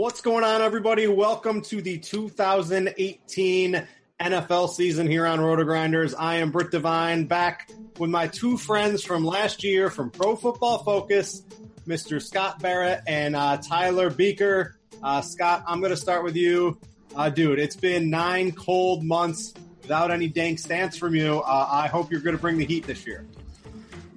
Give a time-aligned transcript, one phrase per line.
[0.00, 1.06] What's going on, everybody?
[1.08, 3.86] Welcome to the 2018
[4.18, 6.14] NFL season here on Roto Grinders.
[6.14, 10.78] I am Britt Devine, back with my two friends from last year from Pro Football
[10.84, 11.42] Focus,
[11.86, 12.22] Mr.
[12.22, 14.72] Scott Barrett and uh, Tyler Buecher.
[15.02, 16.78] Uh, Scott, I'm going to start with you.
[17.14, 21.40] Uh, dude, it's been nine cold months without any dank stance from you.
[21.40, 23.26] Uh, I hope you're going to bring the heat this year.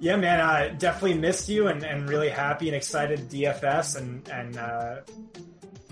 [0.00, 4.56] Yeah, man, I definitely missed you and, and really happy and excited DFS and, and
[4.56, 4.96] uh,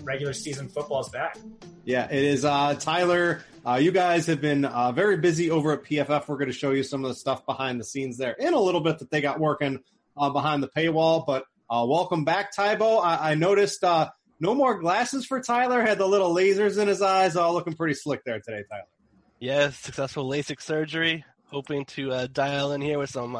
[0.03, 1.37] regular season football is back.
[1.85, 2.45] Yeah, it is.
[2.45, 6.27] Uh, Tyler, uh, you guys have been uh, very busy over at PFF.
[6.27, 8.59] We're going to show you some of the stuff behind the scenes there in a
[8.59, 9.79] little bit that they got working
[10.15, 11.25] uh, behind the paywall.
[11.25, 13.03] But uh, welcome back, Tybo.
[13.03, 14.09] I, I noticed uh,
[14.39, 15.81] no more glasses for Tyler.
[15.81, 17.35] Had the little lasers in his eyes.
[17.35, 18.83] All looking pretty slick there today, Tyler.
[19.39, 21.25] Yeah, successful LASIK surgery.
[21.47, 23.37] Hoping to dial in here with some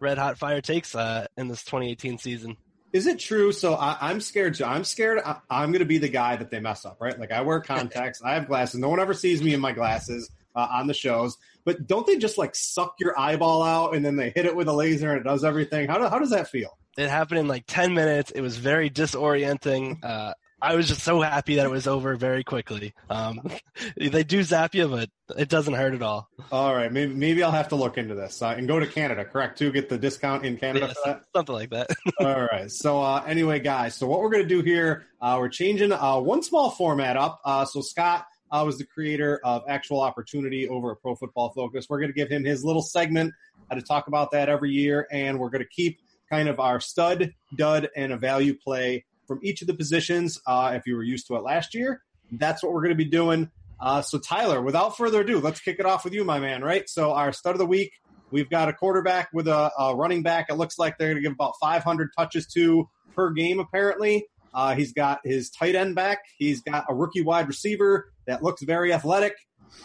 [0.00, 2.56] red hot fire takes in this 2018 season.
[2.92, 3.52] Is it true?
[3.52, 4.60] So I, am scared.
[4.60, 5.20] I'm scared.
[5.24, 7.18] I, am going to be the guy that they mess up, right?
[7.18, 8.20] Like I wear contacts.
[8.22, 8.80] I have glasses.
[8.80, 11.36] No one ever sees me in my glasses uh, on the shows.
[11.64, 14.66] But don't they just like suck your eyeball out and then they hit it with
[14.68, 15.88] a laser and it does everything?
[15.88, 16.76] How, do, how does that feel?
[16.96, 18.32] It happened in like 10 minutes.
[18.32, 20.02] It was very disorienting.
[20.02, 22.92] Uh, I was just so happy that it was over very quickly.
[23.08, 23.40] Um,
[23.96, 26.28] they do zap you, but it doesn't hurt at all.
[26.52, 29.24] All right, maybe maybe I'll have to look into this uh, and go to Canada.
[29.24, 31.22] Correct to get the discount in Canada yeah, for that.
[31.34, 31.90] Something like that.
[32.20, 32.70] all right.
[32.70, 36.42] So uh, anyway, guys, so what we're gonna do here, uh, we're changing uh, one
[36.42, 37.40] small format up.
[37.44, 41.86] Uh, so Scott uh, was the creator of Actual Opportunity over at Pro Football Focus.
[41.88, 43.32] We're gonna give him his little segment
[43.72, 46.00] to talk about that every year, and we're gonna keep
[46.30, 50.40] kind of our stud, dud, and a value play from each of the positions.
[50.44, 52.02] Uh, if you were used to it last year,
[52.32, 53.48] that's what we're going to be doing.
[53.78, 56.62] Uh, so, Tyler, without further ado, let's kick it off with you, my man.
[56.62, 56.88] Right.
[56.88, 57.92] So, our start of the week,
[58.32, 60.46] we've got a quarterback with a, a running back.
[60.50, 64.26] It looks like they're going to give about 500 touches to per game, apparently.
[64.52, 66.24] Uh, he's got his tight end back.
[66.36, 69.36] He's got a rookie wide receiver that looks very athletic.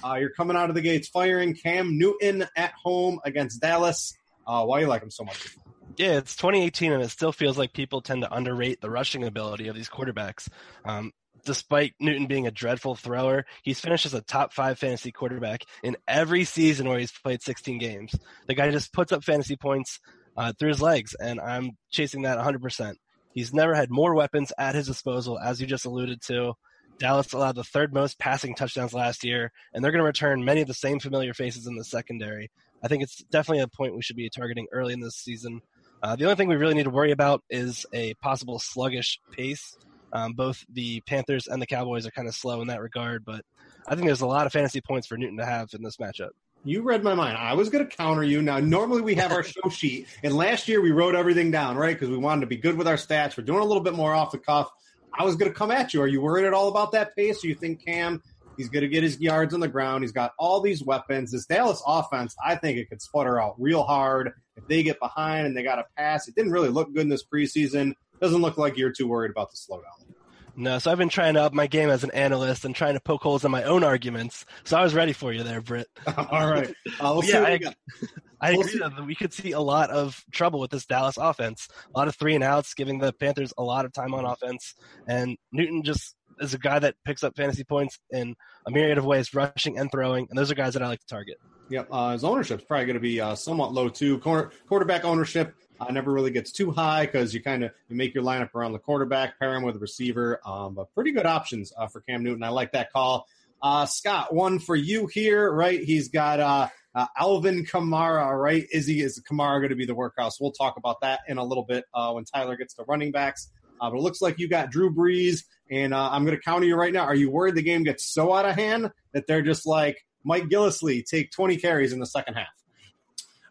[0.04, 4.18] Uh, you're coming out of the gates firing Cam Newton at home against Dallas.
[4.48, 5.56] Uh, why do you like him so much?
[5.98, 9.70] Yeah, it's 2018, and it still feels like people tend to underrate the rushing ability
[9.70, 10.50] of these quarterbacks.
[10.84, 11.14] Um,
[11.46, 15.96] despite Newton being a dreadful thrower, he's finished as a top five fantasy quarterback in
[16.06, 18.14] every season where he's played 16 games.
[18.48, 20.00] The guy just puts up fantasy points
[20.36, 22.96] uh, through his legs, and I'm chasing that 100%.
[23.34, 26.54] He's never had more weapons at his disposal, as you just alluded to.
[27.00, 30.62] Dallas allowed the third most passing touchdowns last year, and they're going to return many
[30.62, 32.52] of the same familiar faces in the secondary.
[32.84, 35.62] I think it's definitely a point we should be targeting early in this season.
[36.02, 39.78] Uh, the only thing we really need to worry about is a possible sluggish pace.
[40.14, 43.44] Um, both the Panthers and the Cowboys are kind of slow in that regard, but
[43.88, 46.30] I think there's a lot of fantasy points for Newton to have in this matchup.
[46.64, 47.38] You read my mind.
[47.38, 48.42] I was going to counter you.
[48.42, 51.96] Now, normally we have our show sheet, and last year we wrote everything down, right?
[51.96, 53.38] Because we wanted to be good with our stats.
[53.38, 54.72] We're doing a little bit more off the cuff.
[55.18, 56.02] I was going to come at you.
[56.02, 57.42] Are you worried at all about that pace?
[57.42, 58.22] Do you think Cam
[58.58, 60.04] He's going to get his yards on the ground.
[60.04, 61.32] He's got all these weapons.
[61.32, 65.48] This Dallas offense, I think it could sputter out real hard if they get behind
[65.48, 66.28] and they got a pass.
[66.28, 67.94] It didn't really look good in this preseason.
[68.22, 70.16] Doesn't look like you're too worried about the slowdown.
[70.58, 73.02] No, so I've been trying to up my game as an analyst and trying to
[73.02, 74.46] poke holes in my own arguments.
[74.64, 75.88] So I was ready for you there, Britt.
[76.18, 76.74] All right.
[77.00, 77.60] Uh, we'll yeah, I,
[78.42, 81.68] I we'll agree that we could see a lot of trouble with this Dallas offense.
[81.94, 84.76] A lot of three and outs, giving the Panthers a lot of time on offense.
[85.08, 88.36] And Newton just is a guy that picks up fantasy points in
[88.66, 91.08] a myriad of ways, rushing and throwing, and those are guys that I like to
[91.08, 91.38] target.
[91.70, 94.20] Yep, uh, his ownership's probably going to be uh, somewhat low too.
[94.20, 98.14] Quarter, quarterback ownership uh, never really gets too high because you kind of you make
[98.14, 100.40] your lineup around the quarterback, pair him with a receiver.
[100.46, 102.44] Um, but pretty good options uh, for Cam Newton.
[102.44, 103.28] I like that call.
[103.62, 105.84] Uh, Scott, one for you here, right?
[105.84, 108.66] He's got uh, uh, Alvin Kamara, right?
[108.72, 110.34] Is he is Kamara going to be the workhorse?
[110.40, 113.50] We'll talk about that in a little bit uh, when Tyler gets to running backs.
[113.80, 116.66] Uh, but it looks like you got Drew Brees, and uh, I'm going to counter
[116.66, 117.04] you right now.
[117.04, 120.46] Are you worried the game gets so out of hand that they're just like Mike
[120.46, 122.48] Gillislee take 20 carries in the second half?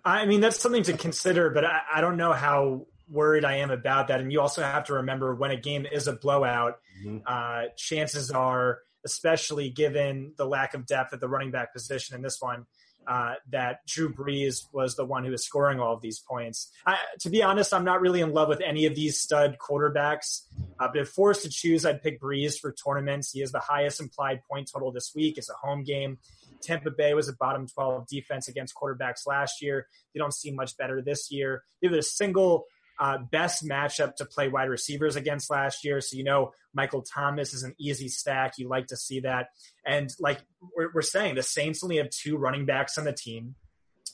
[0.04, 3.70] I mean, that's something to consider, but I, I don't know how worried I am
[3.70, 4.20] about that.
[4.20, 7.18] And you also have to remember when a game is a blowout, mm-hmm.
[7.26, 12.22] uh, chances are, especially given the lack of depth at the running back position in
[12.22, 12.66] this one,
[13.06, 16.70] uh, that Drew Brees was the one who was scoring all of these points.
[16.86, 20.42] I, to be honest, I'm not really in love with any of these stud quarterbacks.
[20.78, 23.30] Uh, but if forced to choose, I'd pick Brees for tournaments.
[23.30, 25.38] He has the highest implied point total this week.
[25.38, 26.18] It's a home game.
[26.62, 29.86] Tampa Bay was a bottom 12 defense against quarterbacks last year.
[30.12, 31.62] They don't seem much better this year.
[31.80, 32.64] They have a single
[32.98, 36.00] uh, best matchup to play wide receivers against last year.
[36.00, 38.54] So, you know, Michael Thomas is an easy stack.
[38.58, 39.48] You like to see that.
[39.84, 40.40] And like
[40.76, 43.54] we're, we're saying, the Saints only have two running backs on the team.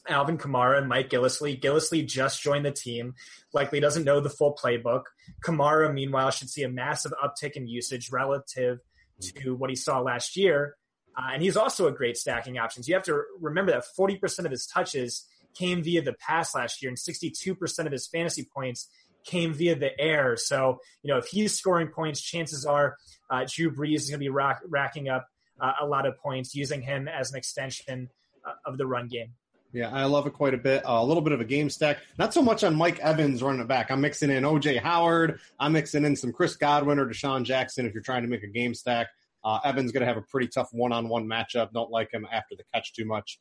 [0.09, 1.61] Alvin Kamara and Mike Gillislee.
[1.61, 3.15] Gillislee just joined the team,
[3.53, 5.05] likely doesn't know the full playbook.
[5.45, 8.79] Kamara, meanwhile, should see a massive uptick in usage relative
[9.21, 10.77] to what he saw last year.
[11.17, 12.83] Uh, and he's also a great stacking option.
[12.83, 16.83] So you have to remember that 40% of his touches came via the pass last
[16.83, 18.89] year, and 62% of his fantasy points
[19.25, 20.37] came via the air.
[20.37, 22.97] So, you know, if he's scoring points, chances are
[23.31, 25.27] uh, Drew Brees is going to be rack, racking up
[25.61, 28.09] uh, a lot of points using him as an extension
[28.47, 29.35] uh, of the run game.
[29.73, 30.85] Yeah, I love it quite a bit.
[30.85, 31.99] Uh, a little bit of a game stack.
[32.19, 33.93] Not so much on Mike Evans running it back.
[33.93, 35.39] I'm mixing in OJ Howard.
[35.61, 38.49] I'm mixing in some Chris Godwin or DeSean Jackson if you're trying to make a
[38.49, 39.09] game stack.
[39.45, 41.73] Uh, Evans going to have a pretty tough one-on-one matchup.
[41.73, 43.39] Don't like him after the catch too much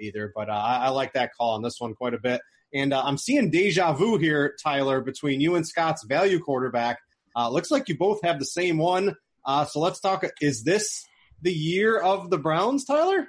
[0.00, 0.32] either.
[0.34, 2.40] But uh, I, I, like that call on this one quite a bit.
[2.72, 6.98] And uh, I'm seeing deja vu here, Tyler, between you and Scott's value quarterback.
[7.34, 9.16] Uh, looks like you both have the same one.
[9.44, 10.24] Uh, so let's talk.
[10.40, 11.04] Is this
[11.42, 13.28] the year of the Browns, Tyler?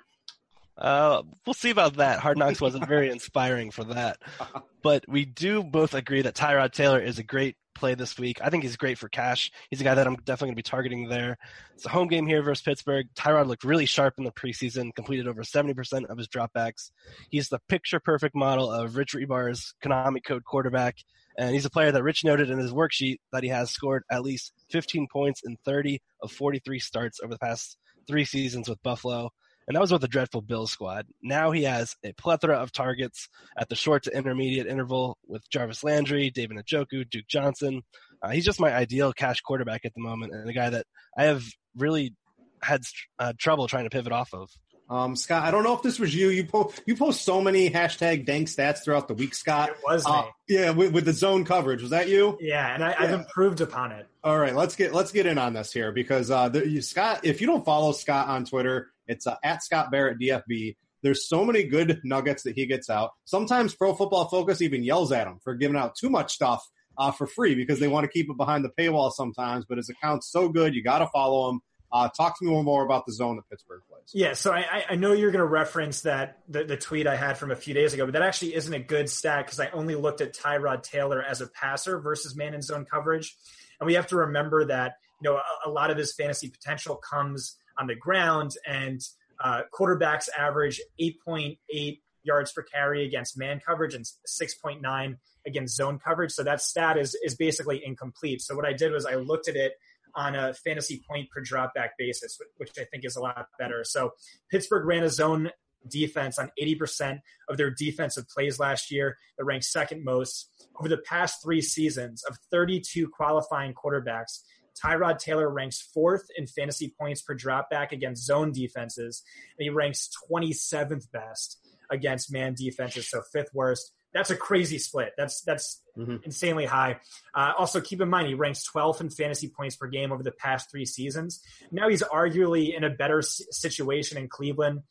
[0.77, 2.19] Uh, we'll see about that.
[2.19, 4.18] Hard Knocks wasn't very inspiring for that,
[4.83, 8.39] but we do both agree that Tyrod Taylor is a great play this week.
[8.41, 9.51] I think he's great for cash.
[9.69, 11.38] He's a guy that I'm definitely going to be targeting there.
[11.73, 13.07] It's a home game here versus Pittsburgh.
[13.15, 16.91] Tyrod looked really sharp in the preseason, completed over 70% of his dropbacks.
[17.29, 20.97] He's the picture perfect model of Rich Hribar's Konami code quarterback.
[21.38, 24.21] And he's a player that Rich noted in his worksheet that he has scored at
[24.21, 27.77] least 15 points in 30 of 43 starts over the past
[28.07, 29.31] three seasons with Buffalo
[29.67, 31.07] and that was with the dreadful Bills squad.
[31.21, 35.83] Now he has a plethora of targets at the short to intermediate interval with Jarvis
[35.83, 37.81] Landry, David Njoku, Duke Johnson.
[38.21, 40.85] Uh, he's just my ideal cash quarterback at the moment, and a guy that
[41.17, 41.43] I have
[41.75, 42.13] really
[42.61, 42.81] had
[43.19, 44.49] uh, trouble trying to pivot off of.
[44.91, 46.27] Um, Scott, I don't know if this was you.
[46.27, 49.69] You post you post so many hashtag dank stats throughout the week, Scott.
[49.69, 50.27] It was uh, me.
[50.49, 51.81] yeah, with, with, the zone coverage.
[51.81, 52.37] Was that you?
[52.41, 54.05] Yeah, and I, have improved upon it.
[54.21, 57.21] All right, let's get let's get in on this here because uh, the, you, Scott,
[57.23, 60.75] if you don't follow Scott on Twitter, it's uh, at Scott Barrett DFB.
[61.03, 63.11] There's so many good nuggets that he gets out.
[63.25, 66.63] Sometimes Pro Football Focus even yells at him for giving out too much stuff
[66.97, 69.65] uh, for free because they want to keep it behind the paywall sometimes.
[69.65, 71.61] But his account's so good, you got to follow him.
[71.93, 74.03] Uh, talk to me more about the zone that Pittsburgh plays.
[74.13, 77.37] Yeah, so I, I know you're going to reference that the, the, tweet I had
[77.37, 79.95] from a few days ago, but that actually isn't a good stat because I only
[79.95, 83.35] looked at Tyrod Taylor as a passer versus man in zone coverage,
[83.77, 86.95] and we have to remember that you know a, a lot of his fantasy potential
[86.95, 89.02] comes on the ground, and
[89.44, 96.31] uh, quarterbacks average 8.8 yards per carry against man coverage and 6.9 against zone coverage.
[96.31, 98.42] So that stat is is basically incomplete.
[98.42, 99.73] So what I did was I looked at it
[100.14, 103.83] on a fantasy point per dropback basis, which I think is a lot better.
[103.83, 104.11] So
[104.52, 105.50] Pittsburgh ran a zone
[105.88, 109.18] defense on 80% of their defensive plays last year.
[109.38, 110.50] That ranked second most.
[110.80, 114.42] Over the past three seasons of 32 qualifying quarterbacks,
[114.83, 119.23] Tyrod Taylor ranks fourth in fantasy points per dropback against zone defenses,
[119.57, 121.59] and he ranks 27th best
[121.92, 123.92] against man defenses, so fifth worst.
[124.13, 125.13] That's a crazy split.
[125.18, 126.18] That's that's mm-hmm.
[126.23, 126.99] insanely high.
[127.33, 130.31] Uh, also, keep in mind he ranks 12th in fantasy points per game over the
[130.33, 131.42] past three seasons.
[131.71, 134.81] Now he's arguably in a better s- situation in Cleveland.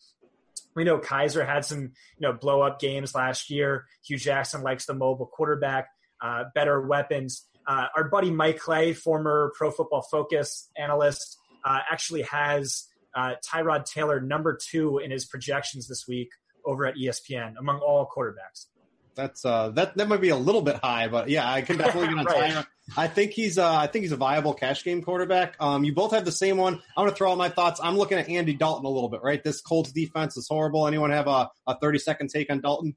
[0.75, 3.87] We know Kizer had some you know blow up games last year.
[4.07, 5.89] Hue Jackson likes the mobile quarterback,
[6.23, 7.47] uh, better weapons.
[7.67, 13.85] Uh, our buddy Mike Clay, former Pro Football Focus analyst, uh, actually has uh, Tyrod
[13.85, 16.31] Taylor number two in his projections this week
[16.65, 18.67] over at ESPN among all quarterbacks.
[19.15, 22.09] that's uh, that that might be a little bit high, but yeah, I can definitely
[22.09, 22.53] get on right.
[22.53, 22.67] Tyron.
[22.97, 25.57] I think he's uh, I think he's a viable cash game quarterback.
[25.61, 26.75] Um, you both have the same one.
[26.75, 27.81] I'm going to throw out my thoughts.
[27.83, 29.21] I'm looking at Andy Dalton a little bit.
[29.23, 30.87] Right, this Colts defense is horrible.
[30.87, 32.97] Anyone have a, a 30 second take on Dalton?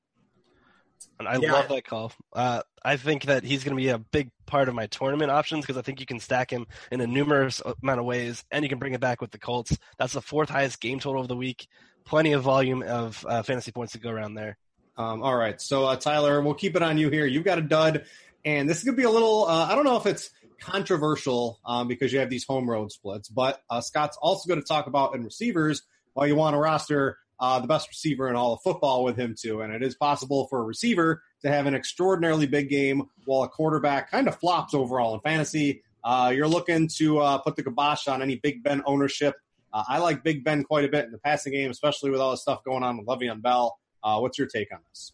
[1.20, 1.54] And I yeah.
[1.54, 2.12] love that call.
[2.32, 5.62] Uh, I think that he's going to be a big part of my tournament options
[5.66, 8.70] because I think you can stack him in a numerous amount of ways, and you
[8.70, 9.78] can bring it back with the Colts.
[9.98, 11.68] That's the fourth highest game total of the week.
[12.06, 14.58] Plenty of volume of uh, fantasy points to go around there.
[14.98, 17.26] Um, all right, so uh, Tyler, we'll keep it on you here.
[17.26, 18.06] You've got a dud,
[18.44, 19.46] and this is going to be a little.
[19.46, 23.30] Uh, I don't know if it's controversial um, because you have these home road splits,
[23.30, 25.84] but uh, Scott's also going to talk about in receivers.
[26.14, 29.36] While you want to roster uh, the best receiver in all of football with him
[29.38, 29.62] too.
[29.62, 33.50] And it is possible for a receiver to have an extraordinarily big game while a
[33.50, 35.84] quarterback kind of flops overall in fantasy.
[36.04, 39.36] Uh, you're looking to uh, put the kibosh on any Big Ben ownership.
[39.72, 42.32] Uh, I like Big Ben quite a bit in the passing game, especially with all
[42.32, 43.78] the stuff going on with Le'Veon Bell.
[44.04, 45.14] Uh, what's your take on this?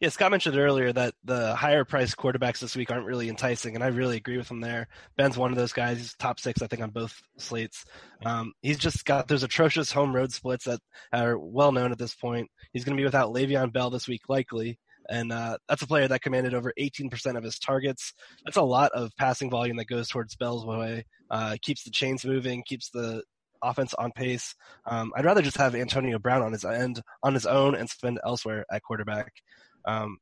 [0.00, 3.84] Yeah, Scott mentioned earlier that the higher priced quarterbacks this week aren't really enticing, and
[3.84, 4.88] I really agree with him there.
[5.18, 5.98] Ben's one of those guys.
[5.98, 7.84] He's top six, I think, on both slates.
[8.24, 10.80] Um, he's just got those atrocious home road splits that
[11.12, 12.48] are well known at this point.
[12.72, 14.78] He's going to be without Le'Veon Bell this week, likely.
[15.10, 18.14] And uh, that's a player that commanded over 18% of his targets.
[18.46, 21.04] That's a lot of passing volume that goes towards Bell's way.
[21.30, 23.22] Uh, keeps the chains moving, keeps the
[23.62, 24.54] offense on pace.
[24.86, 28.18] Um, I'd rather just have Antonio Brown on his end, on his own, and spend
[28.24, 29.32] elsewhere at quarterback.
[29.84, 30.18] Um,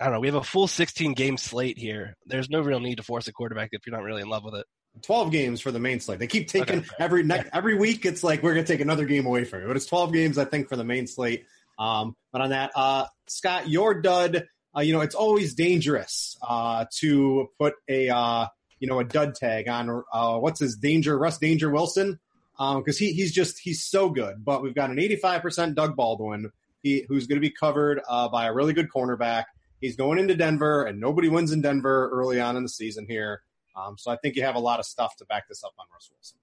[0.00, 0.20] I don't know.
[0.20, 2.16] We have a full 16 game slate here.
[2.26, 4.54] There's no real need to force a quarterback if you're not really in love with
[4.54, 4.66] it.
[5.02, 6.18] 12 games for the main slate.
[6.18, 6.88] They keep taking okay.
[6.98, 8.04] every ne- every week.
[8.04, 9.68] It's like we're going to take another game away from you.
[9.68, 11.44] But it's 12 games, I think, for the main slate.
[11.78, 14.46] Um, but on that, uh, Scott, your dud.
[14.76, 18.46] Uh, you know, it's always dangerous uh, to put a uh,
[18.78, 20.02] you know a dud tag on.
[20.12, 21.18] Uh, what's his danger?
[21.18, 22.18] Russ Danger Wilson,
[22.58, 24.44] because um, he he's just he's so good.
[24.44, 26.52] But we've got an 85% Doug Baldwin
[26.86, 29.44] he, who's going to be covered uh, by a really good cornerback.
[29.80, 33.42] He's going into Denver, and nobody wins in Denver early on in the season here.
[33.76, 35.86] Um, so I think you have a lot of stuff to back this up on
[35.92, 36.38] Russ Wilson.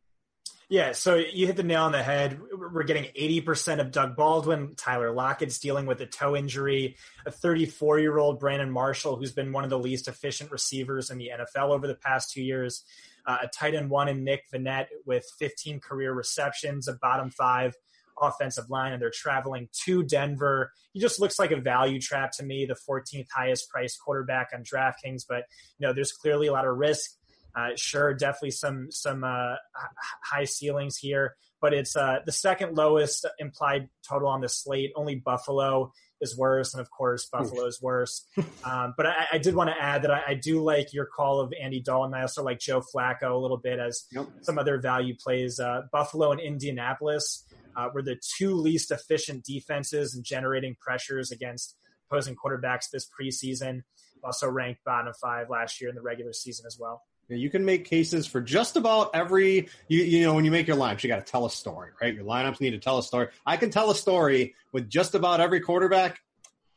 [0.69, 2.39] Yeah, so you hit the nail on the head.
[2.51, 4.75] We're getting 80% of Doug Baldwin.
[4.75, 6.95] Tyler Lockett's dealing with a toe injury.
[7.25, 11.17] A 34 year old Brandon Marshall, who's been one of the least efficient receivers in
[11.17, 12.83] the NFL over the past two years.
[13.25, 17.75] Uh, a tight end one in Nick Vannett with 15 career receptions, a bottom five
[18.27, 20.71] offensive line, and they're traveling to Denver.
[20.93, 24.63] He just looks like a value trap to me, the 14th highest priced quarterback on
[24.63, 25.23] DraftKings.
[25.27, 25.43] But
[25.77, 27.11] you know, there's clearly a lot of risk.
[27.55, 29.55] Uh, sure, definitely some some uh,
[30.23, 34.91] high ceilings here, but it's uh, the second lowest implied total on the slate.
[34.95, 35.91] Only Buffalo
[36.23, 38.25] is worse, and of course Buffalo is worse.
[38.65, 41.41] Um, but I, I, did want to add that I, I, do like your call
[41.41, 42.13] of Andy Dalton.
[42.13, 44.25] I also like Joe Flacco a little bit as yep.
[44.41, 45.59] some other value plays.
[45.59, 51.75] Uh, Buffalo and Indianapolis uh, were the two least efficient defenses in generating pressures against
[52.09, 53.81] opposing quarterbacks this preseason.
[54.23, 57.03] Also ranked bottom five last year in the regular season as well.
[57.37, 60.77] You can make cases for just about every you you know when you make your
[60.77, 62.13] lineups you got to tell a story right?
[62.13, 63.27] Your lineups need to tell a story.
[63.45, 66.19] I can tell a story with just about every quarterback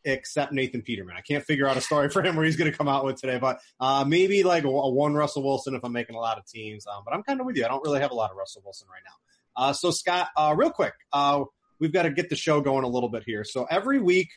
[0.04, 1.16] except nathan peterman.
[1.16, 3.20] I can't figure out a story for him where he's going to come out with
[3.20, 6.38] today but uh, maybe like a, a, one russell wilson if i'm making a lot
[6.38, 7.64] of teams um, but i'm kind of with you.
[7.64, 9.14] I don't really have a lot of russell wilson right now.
[9.56, 11.44] Uh, so, Scott, uh, real quick, uh,
[11.78, 13.42] we've got to get the show going a little bit here.
[13.42, 14.28] So, every week,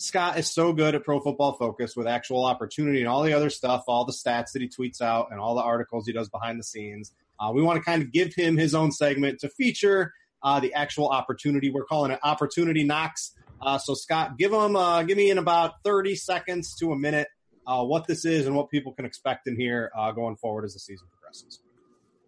[0.00, 3.50] Scott is so good at Pro Football Focus with actual opportunity and all the other
[3.50, 6.58] stuff, all the stats that he tweets out, and all the articles he does behind
[6.58, 7.12] the scenes.
[7.40, 10.12] Uh, we want to kind of give him his own segment to feature
[10.44, 11.68] uh, the actual opportunity.
[11.68, 13.32] We're calling it Opportunity Knocks.
[13.60, 14.74] Uh, so, Scott, give him,
[15.06, 17.26] give me in about 30 seconds to a minute
[17.66, 21.08] what this is and what people can expect in here going forward as the season
[21.10, 21.60] progresses.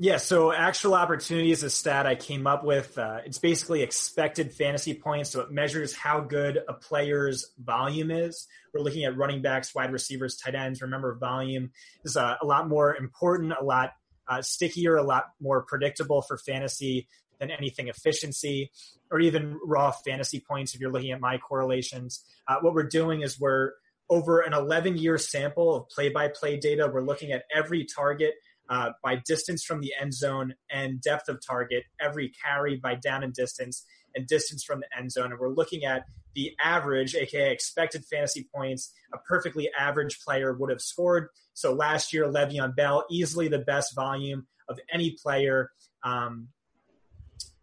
[0.02, 2.96] Yeah, so actual opportunity is a stat I came up with.
[2.96, 8.48] Uh, it's basically expected fantasy points, so it measures how good a player's volume is.
[8.72, 10.80] We're looking at running backs, wide receivers, tight ends.
[10.80, 13.90] Remember, volume is uh, a lot more important, a lot
[14.26, 17.06] uh, stickier, a lot more predictable for fantasy
[17.38, 18.72] than anything efficiency
[19.10, 20.74] or even raw fantasy points.
[20.74, 23.72] If you're looking at my correlations, uh, what we're doing is we're
[24.08, 26.90] over an 11 year sample of play by play data.
[26.90, 28.32] We're looking at every target
[28.70, 33.24] uh, by distance from the end zone and depth of target, every carry by down
[33.24, 33.84] and distance
[34.14, 35.32] and distance from the end zone.
[35.32, 40.70] And we're looking at the average, aka expected fantasy points, a perfectly average player would
[40.70, 41.28] have scored.
[41.54, 45.72] So last year, Le'Veon Bell, easily the best volume of any player.
[46.04, 46.48] Um,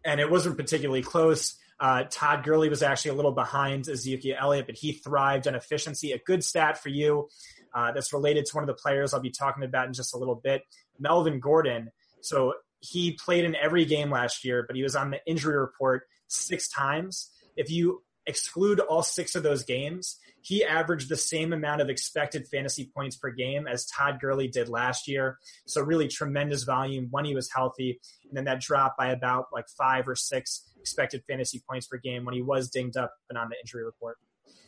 [0.04, 1.56] and it wasn't particularly close.
[1.80, 6.12] Uh, Todd Gurley was actually a little behind Ezekiel Elliott, but he thrived on efficiency.
[6.12, 7.28] A good stat for you
[7.74, 10.18] uh, that's related to one of the players I'll be talking about in just a
[10.18, 10.62] little bit.
[10.98, 11.90] Melvin Gordon.
[12.20, 16.04] So he played in every game last year, but he was on the injury report
[16.28, 17.30] six times.
[17.56, 22.46] If you exclude all six of those games, he averaged the same amount of expected
[22.46, 25.38] fantasy points per game as Todd Gurley did last year.
[25.66, 29.66] So really tremendous volume when he was healthy, and then that dropped by about like
[29.76, 33.48] five or six expected fantasy points per game when he was dinged up and on
[33.48, 34.18] the injury report.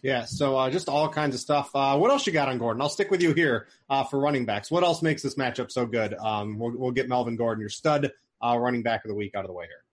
[0.03, 1.71] Yeah, so uh, just all kinds of stuff.
[1.75, 2.81] Uh, what else you got on Gordon?
[2.81, 4.71] I'll stick with you here uh, for running backs.
[4.71, 6.15] What else makes this matchup so good?
[6.15, 8.11] Um, we'll, we'll, get Melvin Gordon, your stud
[8.41, 9.85] uh, running back of the week, out of the way here.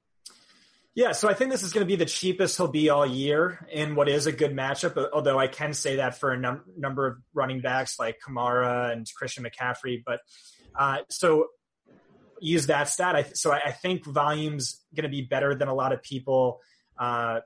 [0.95, 3.67] Yeah, so I think this is going to be the cheapest he'll be all year
[3.71, 5.09] in what is a good matchup.
[5.13, 9.05] Although I can say that for a num- number of running backs like Kamara and
[9.15, 10.01] Christian McCaffrey.
[10.03, 10.21] But
[10.73, 11.49] uh, so
[12.39, 13.15] use that stat.
[13.15, 16.61] I, so I, I, think volume's going to be better than a lot of people
[16.97, 17.41] uh,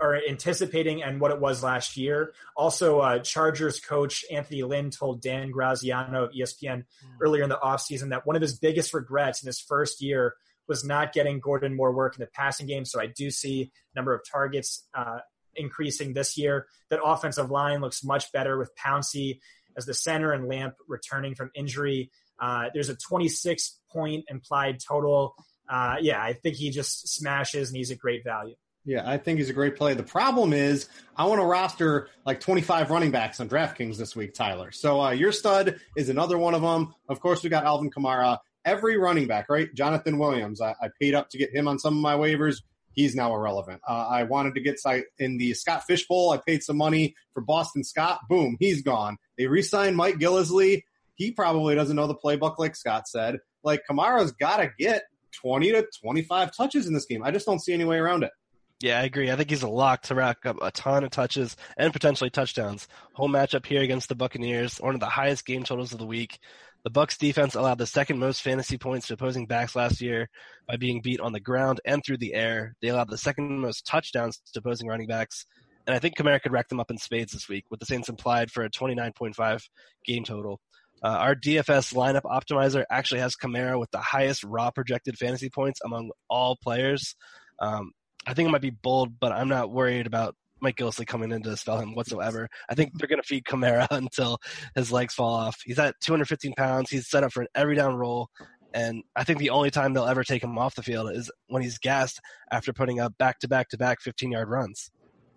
[0.00, 2.32] are anticipating and what it was last year.
[2.56, 6.84] Also, uh, Chargers coach Anthony Lynn told Dan Graziano of ESPN
[7.20, 10.34] earlier in the offseason that one of his biggest regrets in his first year–
[10.70, 12.84] was not getting Gordon more work in the passing game.
[12.84, 15.18] So I do see number of targets uh,
[15.56, 16.68] increasing this year.
[16.90, 19.40] That offensive line looks much better with Pouncey
[19.76, 22.12] as the center and Lamp returning from injury.
[22.38, 25.34] Uh, there's a 26 point implied total.
[25.68, 28.54] Uh, yeah, I think he just smashes and he's a great value.
[28.84, 29.94] Yeah, I think he's a great play.
[29.94, 34.32] The problem is, I want to roster like 25 running backs on DraftKings this week,
[34.32, 34.72] Tyler.
[34.72, 36.94] So uh, your stud is another one of them.
[37.08, 39.72] Of course, we got Alvin Kamara every running back, right?
[39.74, 42.62] Jonathan Williams, I, I, paid up to get him on some of my waivers.
[42.92, 43.80] He's now irrelevant.
[43.88, 44.80] Uh, I wanted to get
[45.18, 46.30] in the Scott Fishbowl.
[46.30, 48.20] I paid some money for Boston Scott.
[48.28, 49.16] Boom, he's gone.
[49.38, 50.82] They re-signed Mike Gillislee.
[51.14, 53.38] He probably doesn't know the playbook, like Scott said.
[53.62, 55.04] Like Kamara's got to get
[55.42, 57.22] 20 to 25 touches in this game.
[57.22, 58.32] I just don't see any way around it.
[58.80, 59.30] Yeah, I agree.
[59.30, 62.88] I think he's a lock to rack up a ton of touches and potentially touchdowns.
[63.12, 66.38] Home matchup here against the Buccaneers, one of the highest game totals of the week.
[66.82, 70.30] The Bucks defense allowed the second most fantasy points to opposing backs last year
[70.66, 72.74] by being beat on the ground and through the air.
[72.80, 75.44] They allowed the second most touchdowns to opposing running backs.
[75.86, 78.08] And I think Kamara could rack them up in spades this week, with the Saints
[78.08, 79.60] implied for a 29.5
[80.06, 80.58] game total.
[81.02, 85.80] Uh, our DFS lineup optimizer actually has Kamara with the highest raw projected fantasy points
[85.84, 87.14] among all players.
[87.58, 87.92] Um,
[88.26, 91.42] I think it might be bold, but I'm not worried about Mike Gillislee coming in
[91.42, 92.48] to spell him whatsoever.
[92.68, 94.38] I think they're going to feed Kamara until
[94.74, 95.60] his legs fall off.
[95.64, 96.90] He's at 215 pounds.
[96.90, 98.28] He's set up for an every down role.
[98.72, 101.62] And I think the only time they'll ever take him off the field is when
[101.62, 104.90] he's gassed after putting up back to back to back 15 yard runs.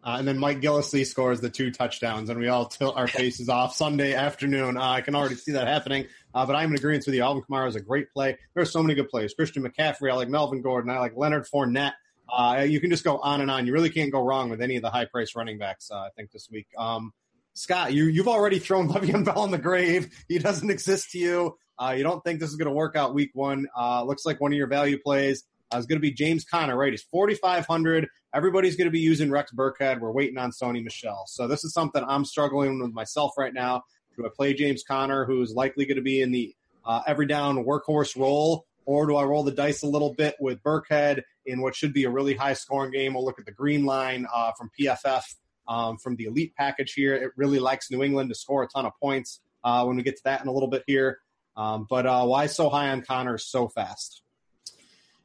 [0.03, 3.47] Uh, and then Mike Gillislee scores the two touchdowns, and we all tilt our faces
[3.47, 4.75] off Sunday afternoon.
[4.75, 6.07] Uh, I can already see that happening.
[6.35, 7.23] Uh, but I'm in agreement with you.
[7.23, 8.37] Alvin Kamara is a great play.
[8.53, 9.33] There are so many good plays.
[9.33, 11.93] Christian McCaffrey, I like Melvin Gordon, I like Leonard Fournette.
[12.33, 13.67] Uh, you can just go on and on.
[13.67, 15.91] You really can't go wrong with any of the high price running backs.
[15.91, 16.67] Uh, I think this week.
[16.77, 17.13] Um,
[17.53, 20.09] Scott, you you've already thrown Le'Veon Bell in the grave.
[20.27, 21.57] He doesn't exist to you.
[21.77, 23.67] Uh, you don't think this is going to work out week one.
[23.77, 25.43] Uh, looks like one of your value plays
[25.73, 26.91] uh, is going to be James Conner, right?
[26.91, 28.07] He's 4,500.
[28.33, 29.99] Everybody's going to be using Rex Burkhead.
[29.99, 31.25] We're waiting on Sony Michel.
[31.27, 33.83] So this is something I'm struggling with myself right now.
[34.15, 37.63] Do I play James Conner, who's likely going to be in the uh, every down
[37.63, 41.75] workhorse role, or do I roll the dice a little bit with Burkhead in what
[41.75, 43.13] should be a really high scoring game.
[43.13, 45.23] We'll look at the green line uh, from PFF
[45.67, 47.15] um, from the elite package here.
[47.15, 50.17] It really likes New England to score a ton of points uh, when we get
[50.17, 51.19] to that in a little bit here.
[51.55, 54.23] Um, but uh, why so high on Conner so fast?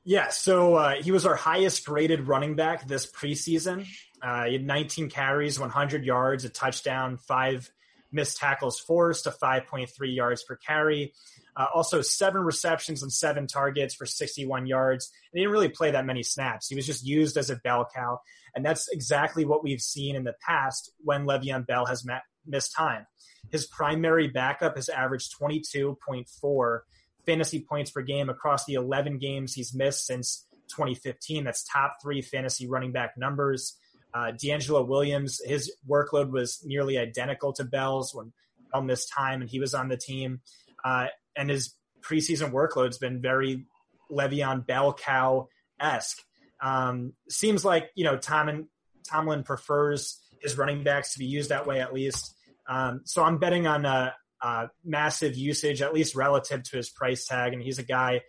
[0.04, 3.86] Yeah, so uh, he was our highest graded running back this preseason.
[4.22, 7.70] Uh, he had 19 carries, 100 yards, a touchdown, five
[8.10, 11.12] missed tackles forced, a 5.3 yards per carry.
[11.58, 15.10] Uh, also, seven receptions and seven targets for 61 yards.
[15.32, 16.68] And he didn't really play that many snaps.
[16.68, 18.20] He was just used as a bell cow.
[18.54, 22.74] And that's exactly what we've seen in the past when Le'Veon Bell has met, missed
[22.74, 23.06] time.
[23.50, 26.80] His primary backup has averaged 22.4
[27.26, 31.44] fantasy points per game across the 11 games he's missed since 2015.
[31.44, 33.76] That's top three fantasy running back numbers.
[34.14, 38.32] Uh, DeAngelo Williams, his workload was nearly identical to Bell's when
[38.72, 40.40] Bell missed time and he was on the team.
[40.84, 43.66] Uh, and his preseason workload's been very
[44.10, 45.48] Le'Veon Bell cow
[45.80, 46.18] esque.
[46.60, 48.68] Um, seems like you know Tom
[49.04, 52.34] Tomlin prefers his running backs to be used that way at least.
[52.68, 57.26] Um, so I'm betting on a, a, massive usage, at least relative to his price
[57.26, 58.22] tag, and he's a guy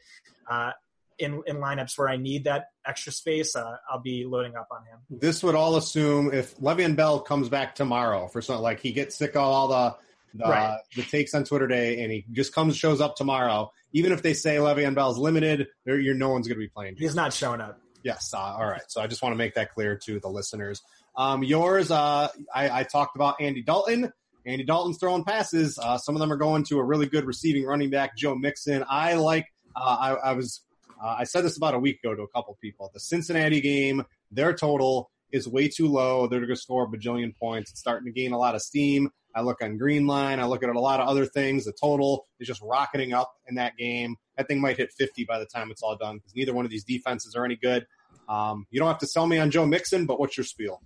[0.50, 0.72] uh,
[1.18, 3.56] in in lineups where I need that extra space.
[3.56, 5.20] Uh, I'll be loading up on him.
[5.20, 9.16] This would all assume if Le'Veon Bell comes back tomorrow for something like he gets
[9.16, 9.96] sick of all the
[10.34, 10.80] the, right.
[10.96, 13.72] the takes on Twitter day, and he just comes shows up tomorrow.
[13.94, 16.96] Even if they say Le'Veon Bell's limited, you're no one's going to be playing.
[16.98, 17.80] He's not showing up.
[18.04, 18.34] Yes.
[18.34, 18.84] Uh, all right.
[18.88, 20.82] So I just want to make that clear to the listeners.
[21.16, 24.14] Um, yours, uh, I, I, talked about Andy Dalton.
[24.46, 25.78] Andy Dalton's throwing passes.
[25.78, 28.86] Uh, some of them are going to a really good receiving running back, Joe Mixon.
[28.90, 29.48] I like.
[29.76, 30.62] Uh, I, I, was.
[31.02, 32.90] Uh, I said this about a week ago to a couple people.
[32.94, 36.28] The Cincinnati game, their total is way too low.
[36.28, 37.72] They're going to score a bajillion points.
[37.72, 39.10] It's starting to gain a lot of steam.
[39.36, 40.40] I look on Green Line.
[40.40, 41.66] I look at a lot of other things.
[41.66, 44.16] The total is just rocketing up in that game.
[44.38, 46.72] That thing might hit 50 by the time it's all done because neither one of
[46.72, 47.86] these defenses are any good.
[48.28, 50.82] Um, you don't have to sell me on Joe Mixon, but what's your spiel?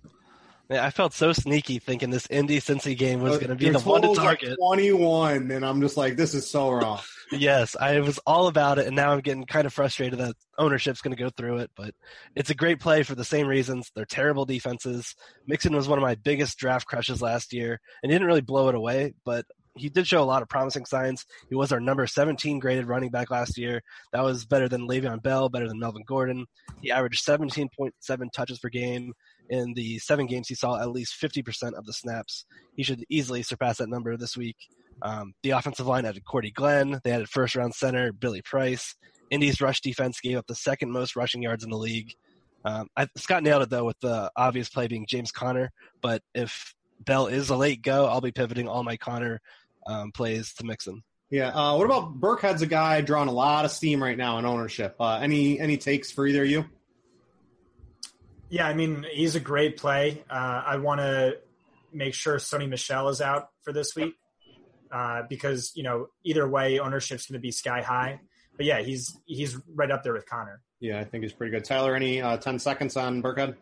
[0.68, 3.68] Man, I felt so sneaky thinking this Indy Cincy game was uh, going to be
[3.68, 4.50] the one to target.
[4.50, 7.00] Like 21, and I'm just like, this is so wrong.
[7.32, 11.02] yes, I was all about it, and now I'm getting kind of frustrated that ownership's
[11.02, 11.70] going to go through it.
[11.76, 11.94] But
[12.34, 13.90] it's a great play for the same reasons.
[13.94, 15.14] They're terrible defenses.
[15.46, 18.70] Mixon was one of my biggest draft crushes last year, and he didn't really blow
[18.70, 19.44] it away, but
[19.76, 21.26] he did show a lot of promising signs.
[21.48, 23.82] He was our number 17 graded running back last year.
[24.12, 26.46] That was better than Le'Veon Bell, better than Melvin Gordon.
[26.80, 29.12] He averaged 17.7 touches per game
[29.48, 32.44] in the seven games he saw at least 50% of the snaps.
[32.76, 34.56] He should easily surpass that number this week.
[35.02, 37.00] Um, the offensive line added Cordy Glenn.
[37.04, 38.94] They added first round center Billy Price.
[39.30, 42.14] Indy's rush defense gave up the second most rushing yards in the league.
[42.64, 45.72] Um, I, Scott nailed it though with the obvious play being James Conner.
[46.00, 49.40] But if Bell is a late go, I'll be pivoting all my Conner
[49.86, 51.02] um, plays to Mixon.
[51.30, 51.48] Yeah.
[51.48, 54.96] Uh, what about Burkhead's a guy drawing a lot of steam right now in ownership?
[55.00, 56.64] Uh, any any takes for either of you?
[58.54, 60.22] Yeah, I mean, he's a great play.
[60.30, 61.38] Uh, I want to
[61.92, 64.14] make sure Sony Michel is out for this week
[64.92, 68.20] uh, because you know either way, ownership's going to be sky high.
[68.56, 70.60] But yeah, he's he's right up there with Conner.
[70.78, 71.64] Yeah, I think he's pretty good.
[71.64, 73.56] Tyler, any uh, ten seconds on Burkhead?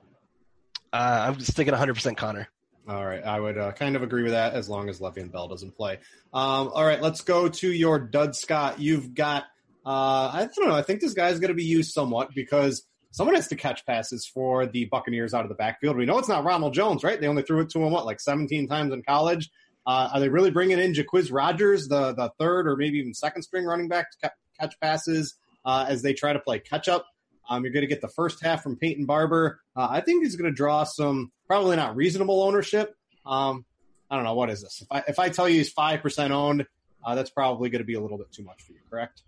[0.92, 2.50] Uh, I'm just thinking 100 percent Conner.
[2.86, 5.48] All right, I would uh, kind of agree with that as long as Le'Veon Bell
[5.48, 6.00] doesn't play.
[6.34, 8.78] Um, all right, let's go to your dud Scott.
[8.78, 9.44] You've got
[9.86, 10.74] uh, I don't know.
[10.74, 14.26] I think this guy's going to be used somewhat because someone has to catch passes
[14.26, 15.96] for the Buccaneers out of the backfield.
[15.96, 17.20] We know it's not Ronald Jones, right?
[17.20, 19.50] They only threw it to him what like 17 times in college.
[19.86, 23.42] Uh, are they really bringing in Jacquizz Rodgers, the the third or maybe even second
[23.42, 27.06] string running back to ca- catch passes uh, as they try to play catch up?
[27.48, 29.60] Um, you're going to get the first half from Peyton Barber.
[29.76, 32.96] Uh, I think he's going to draw some probably not reasonable ownership.
[33.26, 33.64] Um,
[34.08, 34.82] I don't know what is this.
[34.82, 36.64] If I if I tell you he's five percent owned,
[37.04, 38.78] uh, that's probably going to be a little bit too much for you.
[38.88, 39.22] Correct?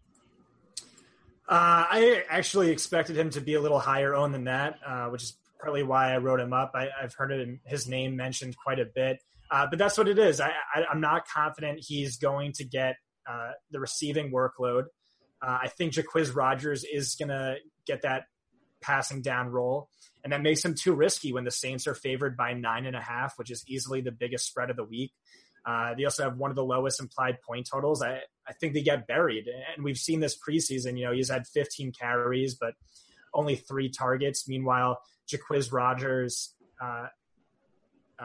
[1.47, 5.23] Uh, I actually expected him to be a little higher owned than that, uh, which
[5.23, 6.73] is partly why I wrote him up.
[6.75, 9.19] I, have heard it, his name mentioned quite a bit,
[9.51, 10.41] uh, but that's what it is.
[10.41, 10.53] I,
[10.91, 12.97] am not confident he's going to get
[13.29, 14.85] uh, the receiving workload.
[15.43, 18.25] Uh, I think Jacquizz Rodgers is going to get that
[18.81, 19.91] passing down role,
[20.23, 23.01] and that makes him too risky when the Saints are favored by nine and a
[23.03, 25.13] half, which is easily the biggest spread of the week.
[25.67, 28.03] Uh, they also have one of the lowest implied point totals.
[28.03, 29.47] I, I think they get buried.
[29.75, 30.99] And we've seen this preseason.
[30.99, 32.75] You know, he's had 15 carries, but
[33.33, 34.49] only three targets.
[34.49, 37.07] Meanwhile, Jacquizz Rodgers, uh,
[38.19, 38.25] uh,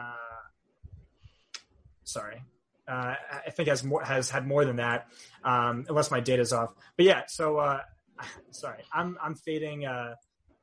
[2.04, 2.42] sorry,
[2.86, 3.14] uh,
[3.46, 5.08] I think has more has had more than that,
[5.44, 6.74] um, unless my data's off.
[6.96, 7.80] But yeah, so uh,
[8.50, 10.14] sorry, I'm I'm fading uh,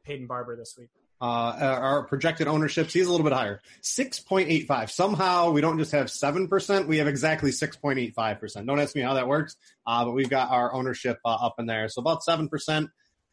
[0.03, 3.61] Peyton Barber this week uh, our projected ownerships, he's a little bit higher.
[3.81, 4.89] 6.85.
[4.89, 8.65] Somehow we don't just have 7%, we have exactly 6.85%.
[8.65, 11.65] Don't ask me how that works, uh, but we've got our ownership uh, up in
[11.65, 11.89] there.
[11.89, 12.87] So about 7%.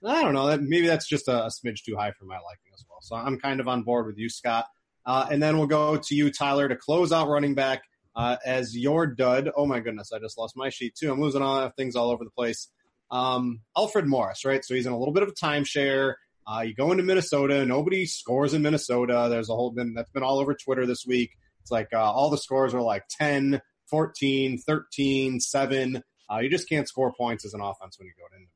[0.06, 0.48] I don't know.
[0.48, 2.98] That Maybe that's just a, a, smidge too high for my liking as well.
[3.00, 4.66] So I'm kind of on board with you, Scott.
[5.06, 7.82] Uh, and then we'll go to you, Tyler, to close out running back
[8.16, 9.50] uh, as your dud.
[9.56, 11.10] Oh my goodness, I just lost my sheet too.
[11.10, 12.68] I'm losing all things all over the place.
[13.10, 14.64] Um, Alfred Morris, right?
[14.64, 16.14] So he's in a little bit of a timeshare.
[16.46, 19.28] Uh, you go into Minnesota, nobody scores in Minnesota.
[19.30, 21.30] There's a whole been that's been all over Twitter this week.
[21.62, 26.02] It's like uh, all the scores are like 10, 14, 13, 7.
[26.30, 28.48] Uh, you just can't score points as an offense when you go into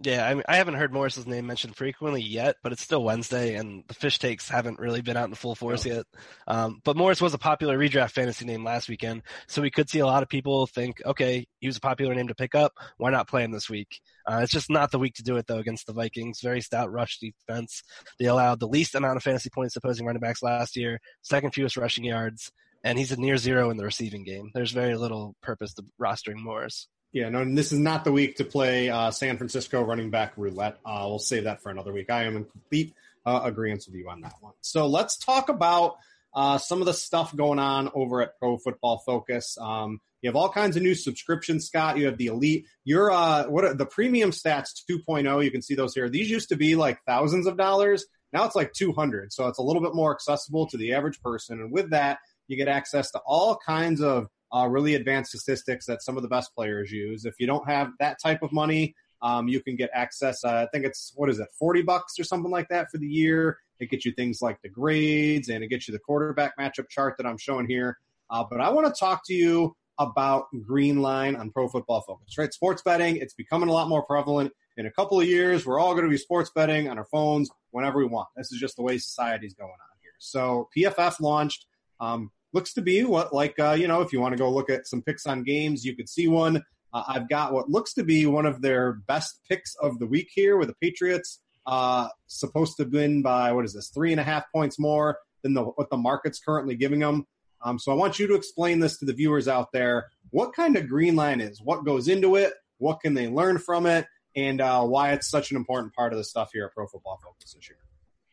[0.00, 3.56] yeah, I mean, I haven't heard Morris's name mentioned frequently yet, but it's still Wednesday,
[3.56, 5.94] and the fish takes haven't really been out in full force no.
[5.94, 6.06] yet.
[6.46, 9.98] Um, but Morris was a popular redraft fantasy name last weekend, so we could see
[9.98, 12.74] a lot of people think, okay, he was a popular name to pick up.
[12.98, 14.00] Why not play him this week?
[14.24, 16.40] Uh, it's just not the week to do it though against the Vikings.
[16.40, 17.82] Very stout rush defense.
[18.20, 21.54] They allowed the least amount of fantasy points to opposing running backs last year, second
[21.54, 22.52] fewest rushing yards,
[22.84, 24.52] and he's a near zero in the receiving game.
[24.54, 26.86] There's very little purpose to rostering Morris.
[27.12, 30.78] Yeah, no, this is not the week to play uh, San Francisco running back roulette.
[30.84, 32.10] Uh, we'll save that for another week.
[32.10, 32.94] I am in complete
[33.24, 34.52] uh, agreement with you on that one.
[34.60, 35.96] So let's talk about
[36.34, 39.56] uh, some of the stuff going on over at Pro Football Focus.
[39.58, 41.96] Um, you have all kinds of new subscriptions, Scott.
[41.96, 42.66] You have the elite.
[42.84, 45.44] You're uh, what are the premium stats 2.0.
[45.44, 46.10] You can see those here.
[46.10, 48.04] These used to be like thousands of dollars.
[48.32, 49.32] Now it's like 200.
[49.32, 51.60] So it's a little bit more accessible to the average person.
[51.60, 52.18] And with that,
[52.48, 56.28] you get access to all kinds of uh, really advanced statistics that some of the
[56.28, 57.24] best players use.
[57.24, 60.44] If you don't have that type of money, um, you can get access.
[60.44, 63.08] Uh, I think it's what is it, forty bucks or something like that for the
[63.08, 63.58] year.
[63.80, 67.16] It gets you things like the grades and it gets you the quarterback matchup chart
[67.18, 67.98] that I'm showing here.
[68.30, 72.36] Uh, but I want to talk to you about Green Line on Pro Football Focus.
[72.36, 75.80] Right, sports betting it's becoming a lot more prevalent in a couple of years, we're
[75.80, 78.28] all going to be sports betting on our phones whenever we want.
[78.36, 80.12] This is just the way society's going on here.
[80.20, 81.66] So PFF launched.
[82.00, 84.68] Um, looks to be what like uh, you know if you want to go look
[84.68, 86.56] at some picks on games, you could see one.
[86.92, 90.28] Uh, I've got what looks to be one of their best picks of the week
[90.32, 91.40] here with the Patriots.
[91.64, 95.54] Uh, supposed to win by what is this three and a half points more than
[95.54, 97.26] the, what the market's currently giving them.
[97.62, 100.08] Um, so I want you to explain this to the viewers out there.
[100.30, 101.60] What kind of green line is?
[101.62, 102.54] What goes into it?
[102.78, 104.06] What can they learn from it?
[104.34, 107.20] And uh, why it's such an important part of the stuff here at Pro Football
[107.22, 107.78] Focus this year.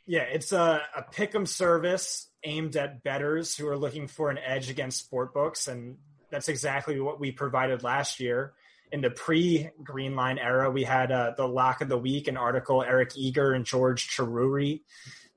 [0.07, 4.69] Yeah, it's a, a pick'em service aimed at bettors who are looking for an edge
[4.69, 5.97] against sport books, and
[6.29, 8.53] that's exactly what we provided last year.
[8.91, 12.37] In the pre Green Line era, we had uh, the lock of the week, an
[12.37, 14.81] article Eric Eager and George Chahrouri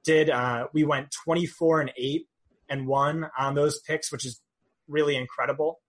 [0.05, 0.31] did.
[0.31, 2.29] Uh, we went 24 and 8
[2.69, 4.41] and 1 on those picks, which is
[4.87, 5.81] really incredible.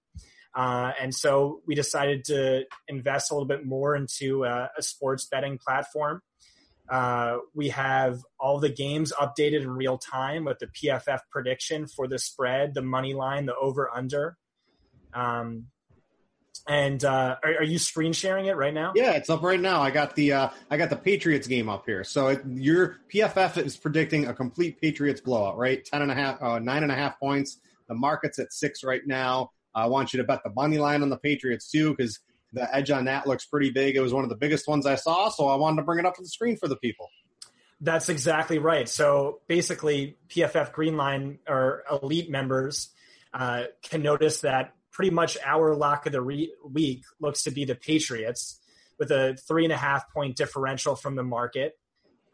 [0.55, 5.25] Uh, and so we decided to invest a little bit more into uh, a sports
[5.25, 6.21] betting platform.
[6.89, 12.08] Uh, we have all the games updated in real time with the PFF prediction for
[12.08, 14.38] the spread, the money line, the over under.
[15.13, 15.67] Um,
[16.67, 18.93] and uh, are, are, you screen sharing it right now?
[18.95, 19.82] Yeah, it's up right now.
[19.82, 22.04] I got the uh, I got the Patriots game up here.
[22.04, 25.84] So it, your PFF is predicting a complete Patriots blowout, right?
[25.84, 27.60] Ten and a half, uh, nine and a half points.
[27.88, 29.52] The market's at six right now.
[29.73, 32.19] I want you to bet the money line on the Patriots too, because
[32.53, 33.95] the edge on that looks pretty big.
[33.95, 36.05] It was one of the biggest ones I saw, so I wanted to bring it
[36.05, 37.07] up to the screen for the people.
[37.81, 38.89] That's exactly right.
[38.89, 42.89] So basically, PFF Greenline or elite members
[43.33, 47.63] uh, can notice that pretty much our lock of the re- week looks to be
[47.63, 48.59] the Patriots
[48.97, 51.73] with a three and a half point differential from the market.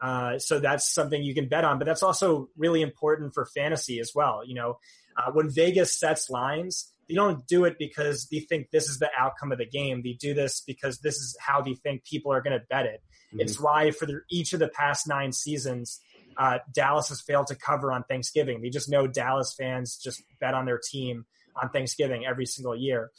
[0.02, 4.00] Uh, so that's something you can bet on, but that's also really important for fantasy
[4.00, 4.42] as well.
[4.46, 4.80] You know,
[5.16, 9.10] uh, when Vegas sets lines, they don't do it because they think this is the
[9.18, 10.02] outcome of the game.
[10.04, 13.02] They do this because this is how they think people are going to bet it.
[13.28, 13.42] Mm-hmm.
[13.42, 16.00] It's why for the, each of the past nine seasons,
[16.38, 18.62] uh, Dallas has failed to cover on Thanksgiving.
[18.62, 21.26] They just know Dallas fans just bet on their team
[21.62, 23.12] on Thanksgiving every single year.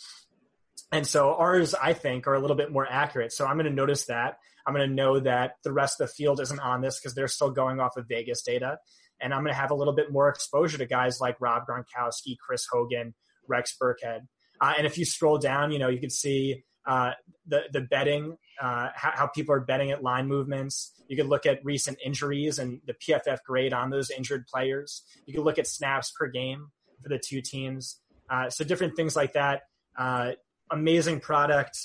[0.93, 3.33] And so ours, I think, are a little bit more accurate.
[3.33, 4.39] So I'm going to notice that.
[4.67, 7.29] I'm going to know that the rest of the field isn't on this because they're
[7.29, 8.79] still going off of Vegas data.
[9.21, 12.37] And I'm going to have a little bit more exposure to guys like Rob Gronkowski,
[12.39, 13.15] Chris Hogan,
[13.49, 14.21] Rex Burkhead.
[14.61, 17.13] Uh, and if you scroll down, you know, you can see uh,
[17.47, 20.93] the, the betting, uh, how, how, people are betting at line movements.
[21.09, 25.03] You could look at recent injuries and the PFF grade on those injured players.
[25.27, 26.69] You could look at snaps per game
[27.03, 28.01] for the two teams.
[28.31, 29.63] Uh, so different things like that.
[29.99, 30.33] Uh,
[30.71, 31.77] amazing product,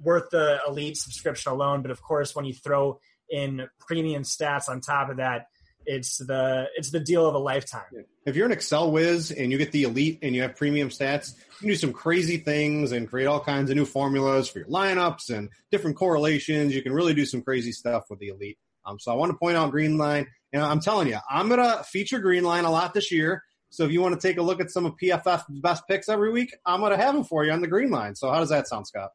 [0.00, 1.82] worth the elite subscription alone.
[1.82, 2.98] But of course, when you throw
[3.30, 5.46] in premium stats on top of that,
[5.86, 7.82] it's the it's the deal of a lifetime.
[8.26, 11.34] If you're an Excel whiz and you get the elite and you have premium stats,
[11.36, 14.68] you can do some crazy things and create all kinds of new formulas for your
[14.68, 16.74] lineups and different correlations.
[16.74, 18.58] You can really do some crazy stuff with the elite.
[18.86, 20.26] Um, so I want to point out Greenline.
[20.52, 23.42] And I'm telling you, I'm gonna feature Greenline a lot this year.
[23.70, 26.30] So if you want to take a look at some of PFF's best picks every
[26.30, 28.16] week, I'm gonna have them for you on the Greenline.
[28.16, 29.10] So how does that sound, Scott?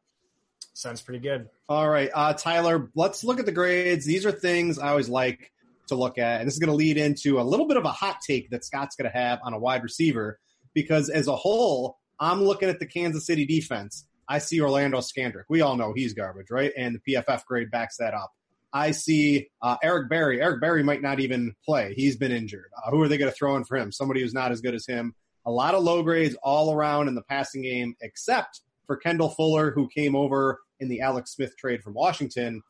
[0.74, 1.48] Sounds pretty good.
[1.68, 2.90] All right, uh, Tyler.
[2.94, 4.04] Let's look at the grades.
[4.04, 5.50] These are things I always like
[5.90, 6.40] to look at.
[6.40, 8.64] And this is going to lead into a little bit of a hot take that
[8.64, 10.40] Scott's going to have on a wide receiver
[10.74, 14.06] because as a whole, I'm looking at the Kansas City defense.
[14.28, 15.44] I see Orlando Scandrick.
[15.48, 16.72] We all know he's garbage, right?
[16.76, 18.30] And the PFF grade backs that up.
[18.72, 20.40] I see uh, Eric Berry.
[20.40, 21.92] Eric Berry might not even play.
[21.94, 22.70] He's been injured.
[22.76, 23.90] Uh, who are they going to throw in for him?
[23.90, 25.14] Somebody who's not as good as him.
[25.46, 29.72] A lot of low grades all around in the passing game, except for Kendall Fuller,
[29.72, 32.62] who came over in the Alex Smith trade from Washington.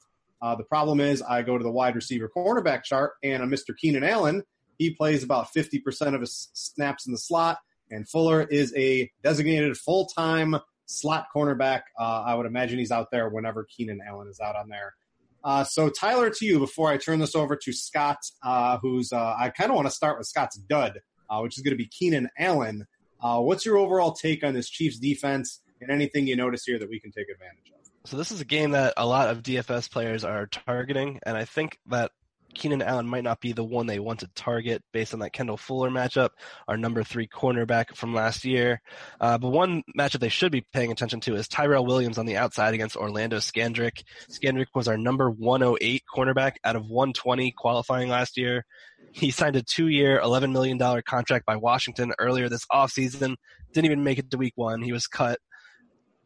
[0.43, 3.77] Uh, the problem is I go to the wide receiver cornerback chart, and a Mr.
[3.77, 4.43] Keenan Allen,
[4.79, 7.59] he plays about 50% of his snaps in the slot,
[7.91, 11.83] and Fuller is a designated full time slot cornerback.
[11.99, 14.95] Uh, I would imagine he's out there whenever Keenan Allen is out on there.
[15.43, 19.35] Uh, so, Tyler, to you, before I turn this over to Scott, uh, who's uh,
[19.39, 21.87] I kind of want to start with Scott's dud, uh, which is going to be
[21.87, 22.87] Keenan Allen.
[23.21, 27.01] what's your overall take on this Chiefs defense and anything you notice here that we
[27.01, 27.80] can take advantage of?
[28.07, 31.45] So this is a game that a lot of DFS players are targeting, and I
[31.45, 32.11] think that
[32.55, 35.57] Keenan Allen might not be the one they want to target based on that Kendall
[35.57, 36.31] Fuller matchup,
[36.67, 38.81] our number three cornerback from last year.
[39.21, 42.37] Uh, but one matchup they should be paying attention to is Tyrell Williams on the
[42.37, 44.03] outside against Orlando Scandrick.
[44.31, 48.65] Scandrick was our number 108 cornerback out of 120 qualifying last year.
[49.13, 53.37] He signed a two-year, $11 million contract by Washington earlier this offseason.
[53.73, 54.83] Didn't even make it to week one.
[54.83, 55.39] He was cut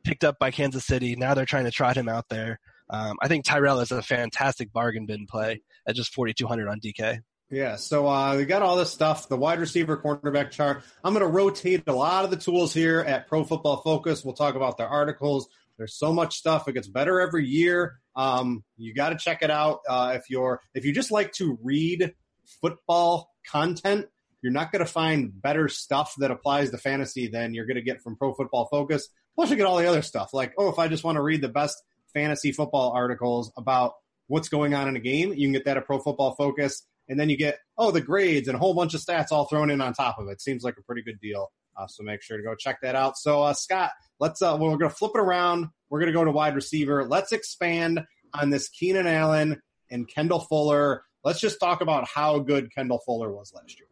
[0.05, 1.17] picked up by Kansas City.
[1.17, 2.61] Now they're trying to trot him out there.
[2.91, 7.21] Um, I think Tyrell is a fantastic bargain bin play at just 4,200 on DK.
[7.51, 10.83] Yeah, so uh, we got all this stuff, the wide receiver cornerback chart.
[11.03, 14.25] I'm going to rotate a lot of the tools here at Pro Football Focus.
[14.25, 15.49] We'll talk about their articles.
[15.79, 16.69] There's so much stuff.
[16.69, 17.99] It gets better every year.
[18.17, 21.59] Um, you got to check it out uh, if you're if you just like to
[21.63, 22.15] read
[22.61, 24.07] football content.
[24.43, 27.83] You're not going to find better stuff that applies to fantasy than you're going to
[27.83, 29.09] get from Pro Football Focus.
[29.35, 31.41] Plus, you get all the other stuff like, oh, if I just want to read
[31.41, 33.95] the best fantasy football articles about
[34.29, 36.87] what's going on in a game, you can get that at Pro Football Focus.
[37.09, 39.71] And then you get, oh, the grades and a whole bunch of stats all thrown
[39.71, 40.41] in on top of it.
[40.41, 41.51] Seems like a pretty good deal.
[41.77, 43.19] Uh, so make sure to go check that out.
[43.19, 45.67] So, uh, Scott, let's, uh, well, we're going to flip it around.
[45.91, 47.05] We're going to go to wide receiver.
[47.05, 48.01] Let's expand
[48.33, 51.03] on this Keenan Allen and Kendall Fuller.
[51.25, 53.89] Let's just talk about how good Kendall Fuller was last year.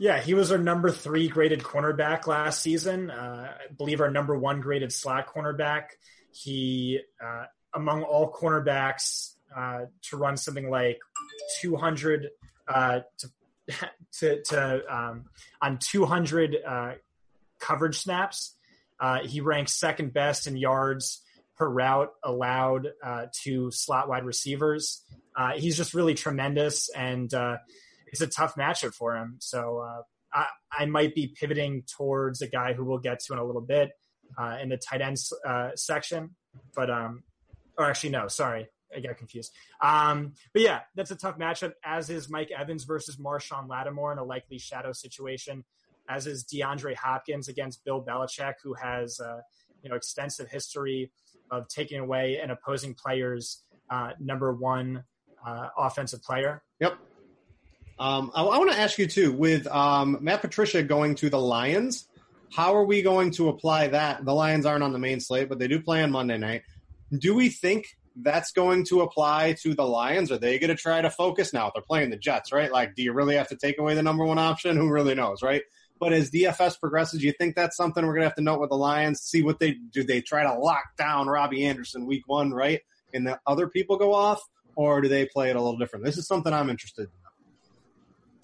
[0.00, 3.10] Yeah, he was our number three graded cornerback last season.
[3.10, 5.86] Uh, I believe our number one graded slot cornerback.
[6.30, 11.00] He, uh, among all cornerbacks, uh, to run something like
[11.60, 12.28] 200
[12.68, 13.30] uh, to
[14.18, 15.24] to, to um,
[15.60, 16.92] on 200 uh,
[17.58, 18.54] coverage snaps.
[19.00, 21.22] Uh, he ranks second best in yards
[21.56, 22.88] per route allowed
[23.42, 25.02] to slot wide receivers.
[25.56, 27.32] he's just really tremendous and
[28.12, 29.36] it's a tough matchup for him.
[29.40, 33.38] So uh, I, I, might be pivoting towards a guy who we'll get to in
[33.38, 33.90] a little bit
[34.38, 35.16] uh, in the tight end
[35.46, 36.36] uh, section.
[36.74, 37.22] But, um,
[37.76, 38.68] or actually, no, sorry.
[38.94, 39.52] I got confused.
[39.82, 44.18] Um, but yeah, that's a tough matchup, as is Mike Evans versus Marshon Lattimore in
[44.18, 45.64] a likely shadow situation,
[46.08, 49.40] as is DeAndre Hopkins against Bill Belichick, who has uh,
[49.82, 51.12] you know extensive history
[51.50, 55.04] of taking away an opposing player's uh, number one
[55.46, 56.62] uh, offensive player.
[56.80, 56.98] Yep.
[57.98, 61.40] Um, I, I want to ask you too, with um, Matt Patricia going to the
[61.40, 62.08] Lions,
[62.52, 64.24] how are we going to apply that?
[64.24, 66.62] The Lions aren't on the main slate, but they do play on Monday night.
[67.16, 70.30] Do we think that's going to apply to the Lions?
[70.32, 71.70] Are they going to try to focus now?
[71.74, 72.70] They're playing the Jets, right?
[72.70, 74.76] Like, do you really have to take away the number one option?
[74.76, 75.62] Who really knows, right?
[76.00, 78.60] But as DFS progresses, do you think that's something we're going to have to note
[78.60, 79.20] with the Lions?
[79.20, 80.04] See what they do.
[80.04, 82.80] They try to lock down Robbie Anderson week one, right?
[83.12, 84.40] And the other people go off,
[84.76, 86.04] or do they play it a little different?
[86.04, 87.17] This is something I'm interested in.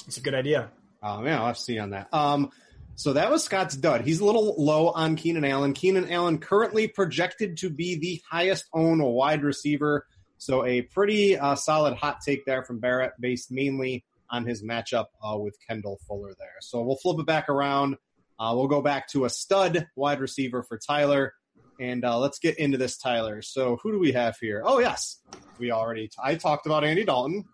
[0.06, 0.70] It's a good idea.
[1.02, 2.08] Oh, yeah, I'll have to see on that.
[2.12, 2.50] Um,
[2.94, 4.02] so that was Scott's dud.
[4.02, 5.72] He's a little low on Keenan Allen.
[5.72, 10.06] Keenan Allen currently projected to be the highest owned wide receiver.
[10.38, 15.06] So a pretty uh, solid hot take there from Barrett, based mainly on his matchup
[15.22, 16.56] uh, with Kendall Fuller there.
[16.60, 17.96] So we'll flip it back around.
[18.38, 21.34] Uh, we'll go back to a stud wide receiver for Tyler.
[21.80, 23.42] And uh, let's get into this, Tyler.
[23.42, 24.62] So who do we have here?
[24.64, 25.20] Oh, yes.
[25.58, 27.44] We already, t- I talked about Andy Dalton.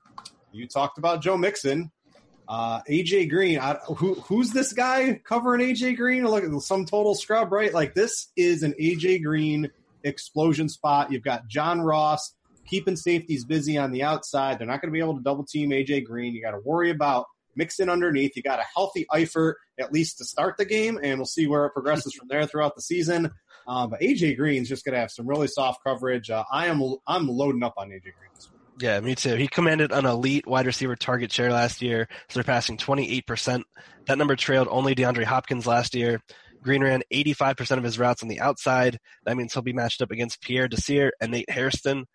[0.52, 1.90] You talked about Joe Mixon.
[2.50, 6.26] Uh, AJ Green, I, who, who's this guy covering AJ Green?
[6.26, 7.72] Look at some total scrub, right?
[7.72, 9.70] Like this is an AJ Green
[10.02, 11.12] explosion spot.
[11.12, 12.34] You've got John Ross
[12.66, 14.58] keeping safeties busy on the outside.
[14.58, 16.34] They're not going to be able to double team AJ Green.
[16.34, 18.32] You got to worry about Mixon underneath.
[18.34, 21.66] You got a healthy Eifert at least to start the game, and we'll see where
[21.66, 23.30] it progresses from there throughout the season.
[23.68, 26.30] Um, but AJ Green's just going to have some really soft coverage.
[26.30, 28.59] Uh, I am I'm loading up on AJ Green this week.
[28.80, 29.34] Yeah, me too.
[29.34, 33.62] He commanded an elite wide receiver target share last year, surpassing 28%.
[34.06, 36.22] That number trailed only DeAndre Hopkins last year.
[36.62, 38.98] Green ran 85% of his routes on the outside.
[39.26, 42.06] That means he'll be matched up against Pierre Desir and Nate Hairston.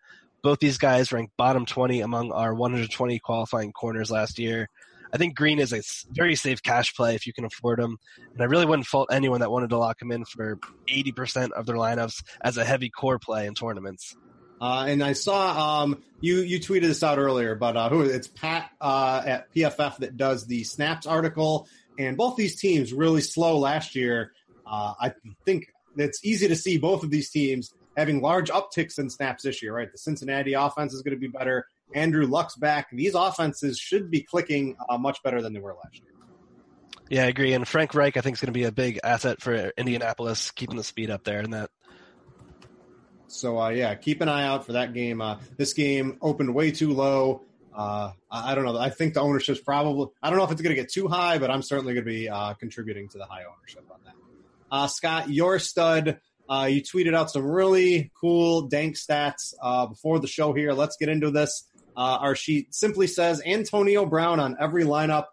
[0.42, 4.68] Both these guys ranked bottom 20 among our 120 qualifying corners last year.
[5.12, 7.96] I think Green is a very safe cash play if you can afford him.
[8.32, 11.64] And I really wouldn't fault anyone that wanted to lock him in for 80% of
[11.66, 14.16] their lineups as a heavy core play in tournaments.
[14.60, 18.26] Uh, and I saw um, you you tweeted this out earlier, but uh, who it's
[18.26, 23.58] Pat uh, at PFF that does the snaps article, and both these teams really slow
[23.58, 24.32] last year.
[24.66, 25.12] Uh, I
[25.44, 25.66] think
[25.96, 29.74] it's easy to see both of these teams having large upticks in snaps this year.
[29.74, 31.66] Right, the Cincinnati offense is going to be better.
[31.94, 32.88] Andrew Luck's back.
[32.92, 36.12] These offenses should be clicking uh, much better than they were last year.
[37.08, 37.52] Yeah, I agree.
[37.52, 40.76] And Frank Reich, I think, is going to be a big asset for Indianapolis, keeping
[40.76, 41.38] the speed up there.
[41.38, 41.70] And that
[43.28, 45.20] so uh, yeah, keep an eye out for that game.
[45.20, 47.42] Uh, this game opened way too low.
[47.74, 48.78] Uh, I don't know.
[48.78, 50.08] I think the ownership's probably.
[50.22, 52.10] I don't know if it's going to get too high, but I'm certainly going to
[52.10, 54.14] be uh, contributing to the high ownership on that.
[54.70, 56.18] Uh, Scott, your stud.
[56.48, 59.52] Uh, you tweeted out some really cool dank stats
[59.90, 60.72] before the show here.
[60.72, 61.68] Let's get into this.
[61.96, 65.24] our sheet simply says Antonio Brown on every lineup.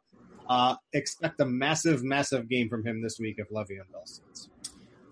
[0.92, 4.50] expect a massive, massive game from him this week if Le'Veon Bell sits.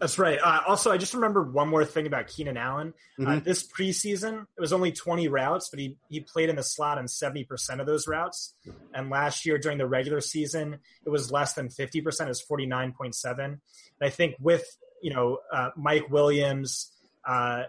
[0.01, 0.39] That's right.
[0.43, 2.95] Uh, also, I just remembered one more thing about Keenan Allen.
[3.19, 3.31] Uh, mm-hmm.
[3.33, 6.97] Uh, this preseason, it was only 20 routes, but he, he played in the slot
[6.97, 8.55] on 70% of those routes.
[8.95, 11.93] And last year during the regular season, it was less than 50%.
[11.93, 13.45] It was 49.7.
[13.45, 13.59] And
[14.01, 14.65] I think with,
[15.03, 16.91] you know, uh, Mike Williams
[17.23, 17.65] uh,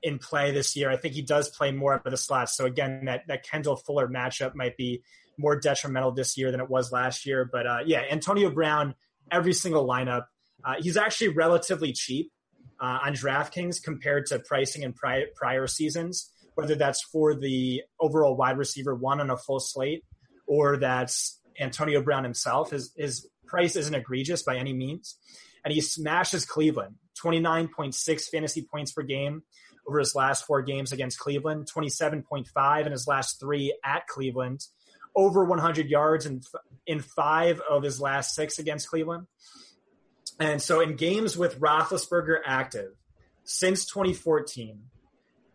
[0.00, 2.50] in play this year, I think he does play more out of the slot.
[2.50, 5.02] So again, that, that Kendall Fuller matchup might be
[5.36, 7.44] more detrimental this year than it was last year.
[7.44, 8.94] But uh, yeah, Antonio Brown,
[9.28, 10.26] every single lineup
[10.64, 12.32] uh, he's actually relatively cheap
[12.80, 16.30] uh, on DraftKings compared to pricing in prior, prior seasons.
[16.54, 20.04] whether that's for the overall wide receiver one on a full slate
[20.46, 22.70] or that's Antonio Brown himself.
[22.70, 25.16] His, his price isn't egregious by any means.
[25.64, 29.42] And he smashes Cleveland 29.6 fantasy points per game
[29.88, 34.60] over his last four games against Cleveland, 27.5 in his last three at Cleveland,
[35.14, 36.40] over 100 yards in,
[36.86, 39.26] in five of his last six against Cleveland.
[40.40, 42.92] And so in games with Roethlisberger active
[43.44, 44.82] since 2014,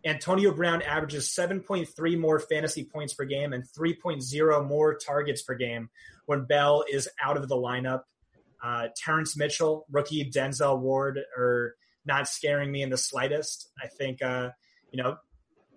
[0.04, 5.90] Antonio Brown averages 7.3 more fantasy points per game and 3.0 more targets per game
[6.26, 8.02] when Bell is out of the lineup.
[8.62, 11.74] Uh, Terrance Mitchell, rookie Denzel Ward are
[12.06, 13.70] not scaring me in the slightest.
[13.82, 14.50] I think, uh,
[14.90, 15.16] you know,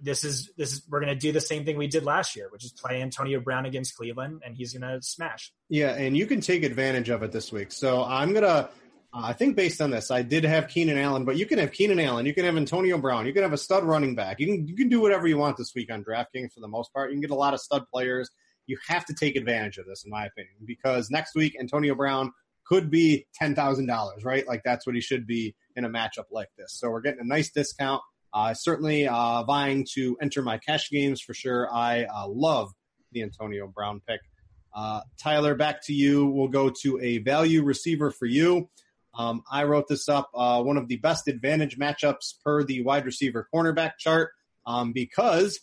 [0.01, 2.47] this is this is we're going to do the same thing we did last year,
[2.51, 5.53] which is play Antonio Brown against Cleveland, and he's going to smash.
[5.69, 7.71] Yeah, and you can take advantage of it this week.
[7.71, 8.69] So I'm gonna
[9.15, 11.99] I think based on this, I did have Keenan Allen, but you can have Keenan
[11.99, 14.39] Allen, you can have Antonio Brown, you can have a stud running back.
[14.39, 16.91] You can you can do whatever you want this week on DraftKings for the most
[16.93, 17.11] part.
[17.11, 18.29] You can get a lot of stud players.
[18.65, 22.31] You have to take advantage of this, in my opinion, because next week Antonio Brown
[22.65, 24.47] could be ten thousand dollars, right?
[24.47, 26.73] Like that's what he should be in a matchup like this.
[26.79, 28.01] So we're getting a nice discount.
[28.33, 31.71] Uh, certainly uh, vying to enter my cash games for sure.
[31.71, 32.71] I uh, love
[33.11, 34.21] the Antonio Brown pick.
[34.75, 36.25] Uh, Tyler, back to you.
[36.25, 38.69] We'll go to a value receiver for you.
[39.17, 43.05] Um, I wrote this up, uh, one of the best advantage matchups per the wide
[43.05, 44.31] receiver cornerback chart,
[44.65, 45.59] um, because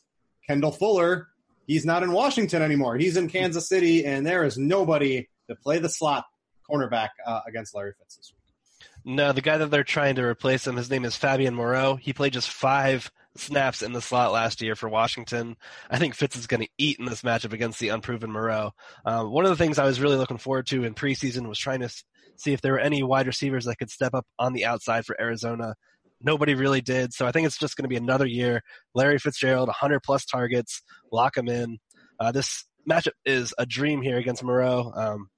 [0.46, 1.28] Kendall Fuller,
[1.66, 2.96] he's not in Washington anymore.
[2.96, 6.24] He's in Kansas City, and there is nobody to play the slot
[6.70, 8.86] cornerback uh, against Larry Fitz this week.
[9.04, 11.96] No, the guy that they're trying to replace him, his name is Fabian Moreau.
[11.96, 15.56] He played just five snaps in the slot last year for Washington.
[15.90, 18.72] I think Fitz is going to eat in this matchup against the unproven Moreau.
[19.04, 21.80] Um, one of the things I was really looking forward to in preseason was trying
[21.80, 21.90] to
[22.36, 25.20] see if there were any wide receivers that could step up on the outside for
[25.20, 25.74] Arizona.
[26.20, 27.12] Nobody really did.
[27.12, 28.62] So I think it's just going to be another year.
[28.94, 31.78] Larry Fitzgerald, 100 plus targets, lock him in.
[32.18, 34.92] Uh, this matchup is a dream here against Moreau.
[34.94, 35.30] Um,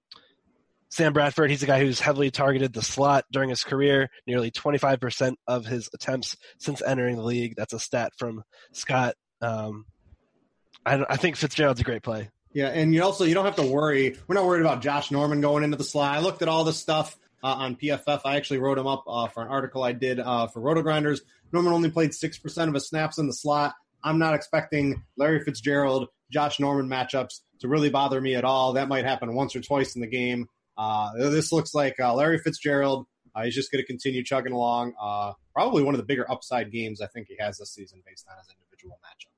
[0.92, 5.36] Sam Bradford, he's a guy who's heavily targeted the slot during his career, nearly 25%
[5.46, 7.54] of his attempts since entering the league.
[7.56, 9.14] That's a stat from Scott.
[9.40, 9.86] Um,
[10.84, 12.28] I, I think Fitzgerald's a great play.
[12.52, 14.18] Yeah, and you also you don't have to worry.
[14.28, 16.14] We're not worried about Josh Norman going into the slot.
[16.14, 18.20] I looked at all this stuff uh, on PFF.
[18.26, 21.20] I actually wrote him up uh, for an article I did uh, for RotoGrinders.
[21.52, 23.74] Norman only played six percent of his snaps in the slot.
[24.04, 28.74] I'm not expecting Larry Fitzgerald, Josh Norman matchups to really bother me at all.
[28.74, 30.48] That might happen once or twice in the game.
[30.76, 33.06] Uh, this looks like uh, Larry Fitzgerald.
[33.34, 34.92] Uh, he's just going to continue chugging along.
[35.54, 38.36] probably one of the bigger upside games I think he has this season based on
[38.38, 39.32] his individual matchup.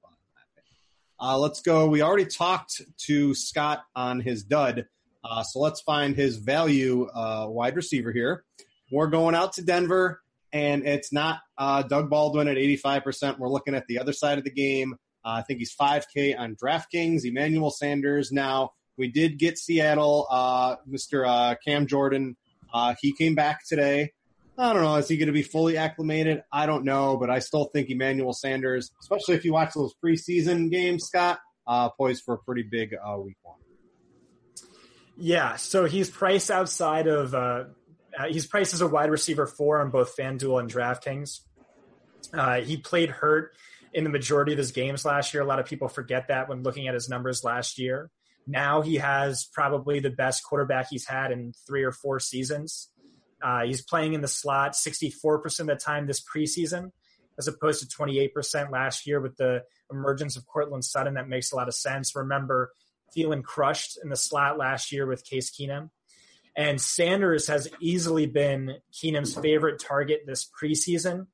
[1.21, 1.87] Uh, let's go.
[1.87, 4.87] We already talked to Scott on his dud.
[5.23, 8.45] Uh, so let's find his value uh, wide receiver here.
[8.91, 10.21] We're going out to Denver,
[10.53, 13.39] and it's not Doug Baldwin at 85%.
[13.39, 14.97] We're looking at the other side of the game.
[15.25, 17.25] I think he's 5K on DraftKings.
[17.25, 18.31] Emmanuel Sanders.
[18.31, 21.57] Now, we did get Seattle, uh, Mr.
[21.67, 22.37] Cam Jordan.
[23.01, 24.13] he came back today.
[24.57, 24.95] I don't know.
[24.97, 26.43] Is he going to be fully acclimated?
[26.53, 30.71] I don't know, but I still think Emmanuel Sanders, especially if you watch those preseason
[30.71, 33.59] games, Scott, uh, poised for a pretty big uh, week one.
[35.17, 37.65] Yeah, so he's priced outside of uh,
[38.19, 41.41] uh, he's priced as a wide receiver four on both FanDuel and DraftKings.
[42.33, 43.53] Uh, he played hurt
[43.93, 45.43] in the majority of his games last year.
[45.43, 48.11] A lot of people forget that when looking at his numbers last year.
[48.47, 52.91] Now he has probably the best quarterback he's had in three or four seasons.
[53.43, 56.91] Uh, he's playing in the slot 64% of the time this preseason,
[57.39, 61.15] as opposed to 28% last year with the emergence of Courtland Sutton.
[61.15, 62.15] That makes a lot of sense.
[62.15, 62.71] Remember,
[63.15, 65.91] Thielen crushed in the slot last year with Case Keenum.
[66.57, 71.27] And Sanders has easily been Keenum's favorite target this preseason.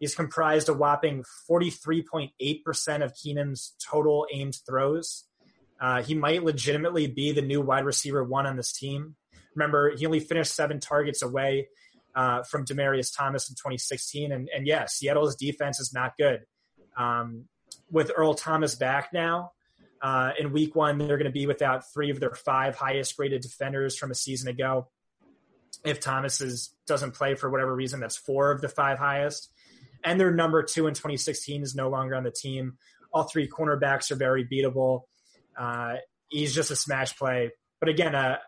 [0.00, 5.24] He's comprised a whopping 43.8% of Keenum's total aimed throws.
[5.80, 9.14] Uh, he might legitimately be the new wide receiver one on this team.
[9.54, 11.68] Remember, he only finished seven targets away
[12.14, 14.32] uh, from Demaryius Thomas in 2016.
[14.32, 16.40] And, and yeah, Seattle's defense is not good.
[16.96, 17.44] Um,
[17.90, 19.52] with Earl Thomas back now,
[20.02, 23.42] uh, in week one, they're going to be without three of their five highest graded
[23.42, 24.88] defenders from a season ago.
[25.84, 29.50] If Thomas is, doesn't play for whatever reason, that's four of the five highest.
[30.04, 32.78] And their number two in 2016 is no longer on the team.
[33.12, 35.02] All three cornerbacks are very beatable.
[35.56, 35.94] Uh,
[36.28, 37.50] he's just a smash play.
[37.80, 38.38] But again, a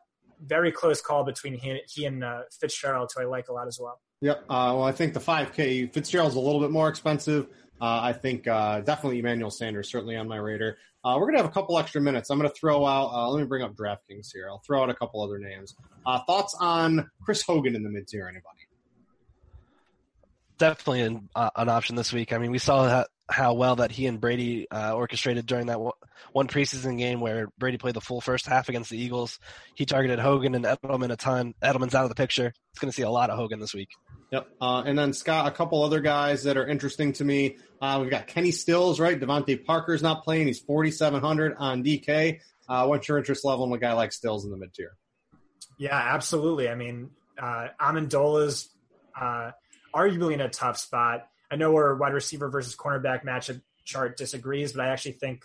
[0.40, 3.78] very close call between he, he and uh, Fitzgerald, who I like a lot as
[3.80, 4.00] well.
[4.20, 4.44] Yep.
[4.44, 7.46] Uh, well, I think the 5K Fitzgerald's a little bit more expensive.
[7.80, 10.76] Uh, I think uh, definitely Emmanuel Sanders certainly on my radar.
[11.04, 12.28] Uh, we're gonna have a couple extra minutes.
[12.28, 13.12] I'm gonna throw out.
[13.12, 14.48] Uh, let me bring up DraftKings here.
[14.48, 15.76] I'll throw out a couple other names.
[16.26, 18.24] thoughts on Chris Hogan in the mid tier?
[18.24, 18.58] Anybody?
[20.58, 22.32] Definitely an, an option this week.
[22.32, 25.78] I mean, we saw that how well that he and Brady uh, orchestrated during that
[26.32, 29.38] one preseason game where Brady played the full first half against the Eagles.
[29.74, 31.54] He targeted Hogan and Edelman a ton.
[31.62, 32.52] Edelman's out of the picture.
[32.70, 33.90] It's going to see a lot of Hogan this week.
[34.30, 34.48] Yep.
[34.60, 37.56] Uh, and then Scott, a couple other guys that are interesting to me.
[37.80, 39.18] Uh, we've got Kenny Stills, right?
[39.18, 40.46] DeVante Parker's not playing.
[40.46, 42.40] He's 4,700 on DK.
[42.68, 44.96] Uh, what's your interest level in a guy like Stills in the mid tier?
[45.78, 46.68] Yeah, absolutely.
[46.68, 47.10] I mean,
[47.40, 48.68] uh, Amendola's
[49.18, 49.52] uh,
[49.94, 51.28] arguably in a tough spot.
[51.50, 55.44] I know our wide receiver versus cornerback matchup chart disagrees, but I actually think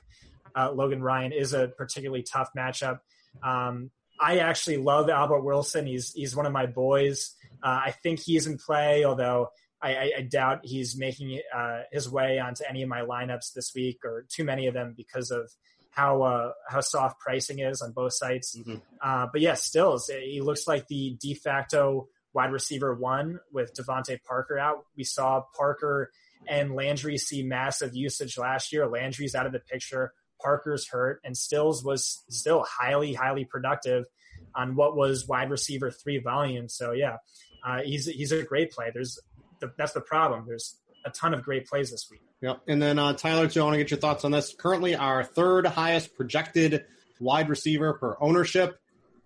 [0.56, 3.00] uh, Logan Ryan is a particularly tough matchup.
[3.42, 5.88] Um, I actually love Albert Wilson.
[5.88, 7.34] He's he's one of my boys.
[7.64, 9.50] Uh, I think he's in play, although
[9.82, 13.74] I, I, I doubt he's making uh, his way onto any of my lineups this
[13.76, 15.50] week or too many of them because of
[15.90, 18.58] how uh, how soft pricing is on both sites.
[18.58, 18.76] Mm-hmm.
[19.02, 24.20] Uh, but yeah, still, he looks like the de facto wide receiver one with DeVante
[24.24, 24.86] Parker out.
[24.98, 26.12] We saw Parker
[26.48, 28.88] and Landry see massive usage last year.
[28.88, 30.14] Landry's out of the picture.
[30.42, 34.06] Parker's hurt, and Stills was still highly, highly productive
[34.54, 36.68] on what was wide receiver three volume.
[36.68, 37.18] So yeah,
[37.66, 38.92] uh, he's he's a great play.
[38.94, 39.20] There's
[39.62, 40.44] the, that's the problem.
[40.46, 42.22] There's a ton of great plays this week.
[42.42, 42.62] Yep.
[42.68, 44.54] And then uh, Tyler, too, I want to get your thoughts on this.
[44.54, 46.84] Currently, our third highest projected
[47.22, 48.78] wide receiver per ownership.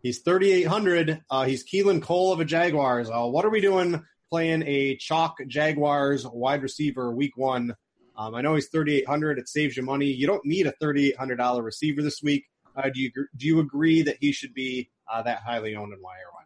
[0.07, 1.21] He's 3,800.
[1.29, 3.09] Uh, he's Keelan Cole of the Jaguars.
[3.09, 7.75] Uh, what are we doing playing a chalk Jaguars wide receiver week one?
[8.15, 9.37] Um, I know he's 3,800.
[9.37, 10.05] It saves you money.
[10.05, 12.45] You don't need a $3,800 receiver this week.
[12.73, 16.01] Uh, do you do you agree that he should be uh, that highly owned and
[16.01, 16.43] why or why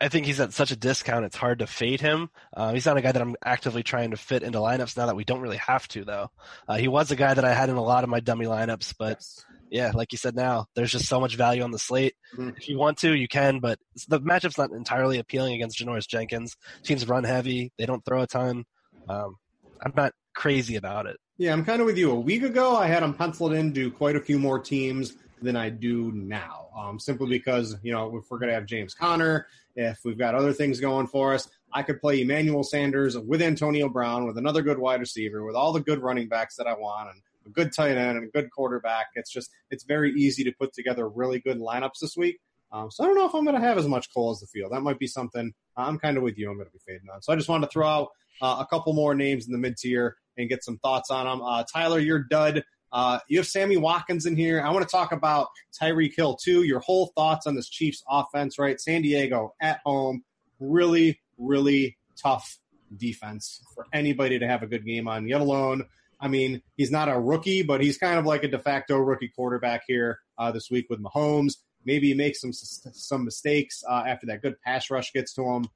[0.00, 2.30] I think he's at such a discount; it's hard to fade him.
[2.52, 5.14] Uh, he's not a guy that I'm actively trying to fit into lineups now that
[5.14, 6.30] we don't really have to, though.
[6.66, 8.96] Uh, he was a guy that I had in a lot of my dummy lineups,
[8.98, 9.44] but yes.
[9.70, 12.14] Yeah, like you said, now there's just so much value on the slate.
[12.34, 12.50] Mm-hmm.
[12.56, 16.56] If you want to, you can, but the matchup's not entirely appealing against Janoris Jenkins.
[16.82, 18.64] Teams run heavy; they don't throw a ton.
[19.08, 19.36] Um,
[19.84, 21.16] I'm not crazy about it.
[21.38, 22.10] Yeah, I'm kind of with you.
[22.10, 25.56] A week ago, I had him penciled in to quite a few more teams than
[25.56, 29.46] I do now, um, simply because you know if we're going to have James Conner
[29.76, 33.88] if we've got other things going for us, I could play Emmanuel Sanders with Antonio
[33.88, 37.10] Brown, with another good wide receiver, with all the good running backs that I want,
[37.10, 39.06] and a good tight end and a good quarterback.
[39.14, 42.38] It's just it's very easy to put together really good lineups this week.
[42.72, 44.46] Um, so I don't know if I'm going to have as much Cole as the
[44.46, 44.72] field.
[44.72, 46.50] That might be something I'm kind of with you.
[46.50, 47.22] I'm going to be fading on.
[47.22, 48.08] So I just wanted to throw out
[48.42, 51.42] uh, a couple more names in the mid tier and get some thoughts on them.
[51.42, 52.64] Uh, Tyler, you're dud.
[52.92, 54.60] Uh, you have Sammy Watkins in here.
[54.60, 55.48] I want to talk about
[55.80, 56.62] Tyreek Hill too.
[56.62, 58.80] Your whole thoughts on this Chiefs offense, right?
[58.80, 60.22] San Diego at home,
[60.60, 62.58] really, really tough
[62.96, 65.28] defense for anybody to have a good game on.
[65.28, 65.84] Yet alone,
[66.20, 69.28] I mean, he's not a rookie, but he's kind of like a de facto rookie
[69.28, 71.54] quarterback here uh, this week with Mahomes.
[71.84, 75.66] Maybe he makes some some mistakes uh, after that good pass rush gets to him.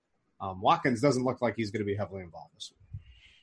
[0.41, 2.81] Um, Watkins doesn't look like he's going to be heavily involved this week.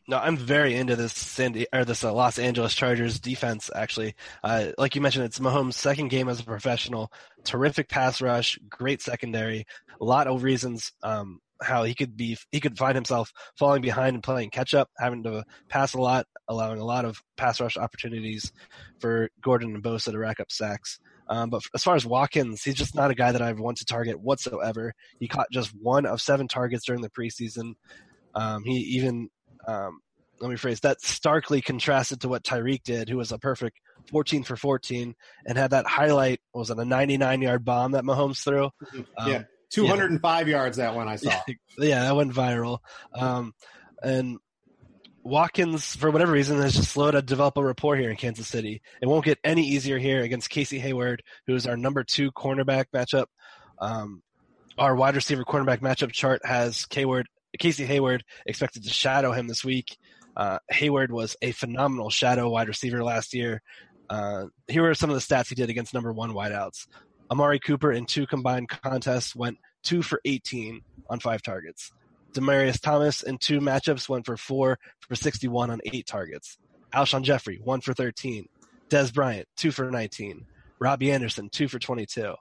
[0.10, 3.70] No, I'm very into this Sandy or this uh, Los Angeles Chargers defense.
[3.76, 7.12] Actually, uh, like you mentioned, it's Mahomes' second game as a professional.
[7.43, 9.68] Terrific pass rush, great secondary.
[10.00, 14.16] A lot of reasons um, how he could be he could find himself falling behind
[14.16, 17.78] and playing catch up, having to pass a lot, allowing a lot of pass rush
[17.78, 18.51] opportunities
[18.99, 20.99] for Gordon and Bosa to rack up sacks.
[21.30, 23.86] Um, but as far as Watkins, he's just not a guy that I want to
[23.86, 24.93] target whatsoever.
[25.20, 27.74] He caught just one of seven targets during the preseason.
[28.34, 29.30] Um, he even
[29.68, 29.99] um,
[30.39, 33.80] let me phrase that starkly contrasted to what Tyreek did, who was a perfect
[34.12, 38.43] 14 for 14 and had that highlight was it a 99 yard bomb that Mahomes
[38.43, 38.70] threw?
[38.84, 39.01] Mm-hmm.
[39.18, 40.55] Um, yeah, 205 yeah.
[40.55, 41.32] yards that one I saw.
[41.78, 42.80] yeah, that went viral.
[43.13, 43.53] Um,
[44.01, 44.38] and
[45.24, 48.82] Watkins, for whatever reason, has just slow to develop a rapport here in Kansas City.
[49.01, 52.86] It won't get any easier here against Casey Hayward, who is our number two cornerback
[52.93, 53.26] matchup.
[53.80, 54.22] Um,
[54.78, 59.63] our wide receiver cornerback matchup chart has Hayward Casey Hayward expected to shadow him this
[59.63, 59.97] week.
[60.36, 63.61] Uh, Hayward was a phenomenal shadow wide receiver last year.
[64.09, 66.88] Uh, here are some of the stats he did against number one wideouts.
[67.30, 71.91] Amari Cooper in two combined contests went two for 18 on five targets.
[72.34, 76.57] Demaryius Thomas in two matchups went for four for 61 on eight targets.
[76.93, 78.47] Alshon Jeffery, one for 13.
[78.89, 80.45] Dez Bryant, two for 19.
[80.80, 82.36] Robbie Anderson, two for 22.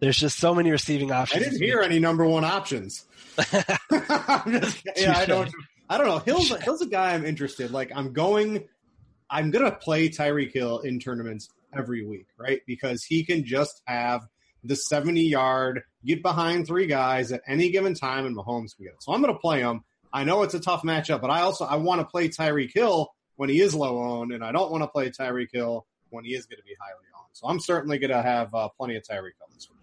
[0.00, 1.46] There's just so many receiving options.
[1.46, 3.06] I didn't hear any number one options.
[3.52, 5.50] yeah, I don't.
[5.90, 6.18] I don't know.
[6.18, 7.70] Hill's Hill's a guy I'm interested.
[7.70, 8.64] Like I'm going.
[9.28, 12.60] I'm gonna play Tyreek Hill in tournaments every week, right?
[12.66, 14.22] Because he can just have
[14.62, 18.94] the 70 yard, get behind three guys at any given time, and Mahomes can get
[18.94, 19.02] it.
[19.02, 19.84] So I'm gonna play him.
[20.12, 23.10] I know it's a tough matchup, but I also I want to play Tyreek Hill
[23.36, 26.34] when he is low owned, and I don't want to play Tyreek Hill when he
[26.34, 27.30] is going to be highly owned.
[27.32, 29.79] So I'm certainly going to have uh, plenty of Tyreek Hill this week.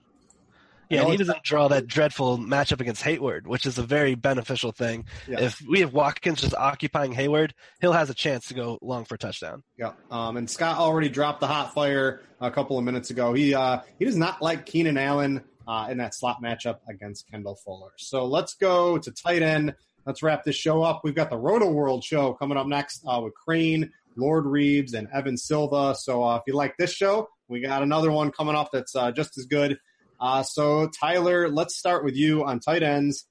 [0.90, 4.72] Yeah, and he doesn't draw that dreadful matchup against Hayward, which is a very beneficial
[4.72, 5.06] thing.
[5.28, 5.42] Yeah.
[5.42, 9.16] If we have Watkins just occupying Hayward, Hill has a chance to go long for
[9.16, 9.64] a touchdown.
[9.78, 13.34] Yeah, um, and Scott already dropped the hot fire a couple of minutes ago.
[13.34, 17.56] He uh, he does not like Keenan Allen uh, in that slot matchup against Kendall
[17.56, 17.92] Fuller.
[17.98, 19.76] So let's go to tight end.
[20.06, 21.02] Let's wrap this show up.
[21.04, 25.36] We've got the Rotoworld show coming up next uh, with Crane, Lord Reeves, and Evan
[25.36, 25.96] Silva.
[25.96, 29.12] So uh, if you like this show, we got another one coming up that's uh,
[29.12, 29.78] just as good.
[30.20, 33.28] Uh, so Tyler, let's start with you on tight ends.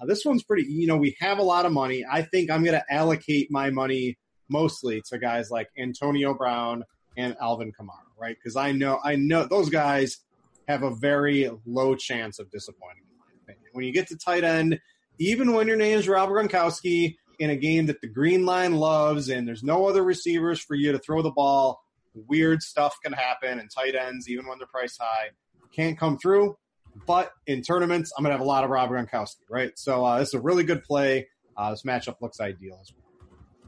[0.00, 0.64] Uh, this one's pretty.
[0.64, 2.04] You know, we have a lot of money.
[2.10, 4.18] I think I'm going to allocate my money
[4.48, 6.84] mostly to guys like Antonio Brown
[7.16, 8.36] and Alvin Kamara, right?
[8.36, 10.18] Because I know I know those guys
[10.68, 13.02] have a very low chance of disappointing.
[13.10, 14.80] In my opinion, when you get to tight end,
[15.18, 19.28] even when your name is Rob Gronkowski in a game that the Green Line loves,
[19.28, 21.80] and there's no other receivers for you to throw the ball,
[22.14, 23.58] weird stuff can happen.
[23.58, 25.30] And tight ends, even when they're priced high,
[25.74, 26.56] can't come through.
[27.06, 29.72] But in tournaments, I'm gonna have a lot of Rob Gronkowski, right?
[29.76, 31.28] So uh, this is a really good play.
[31.56, 33.00] Uh, this matchup looks ideal as well.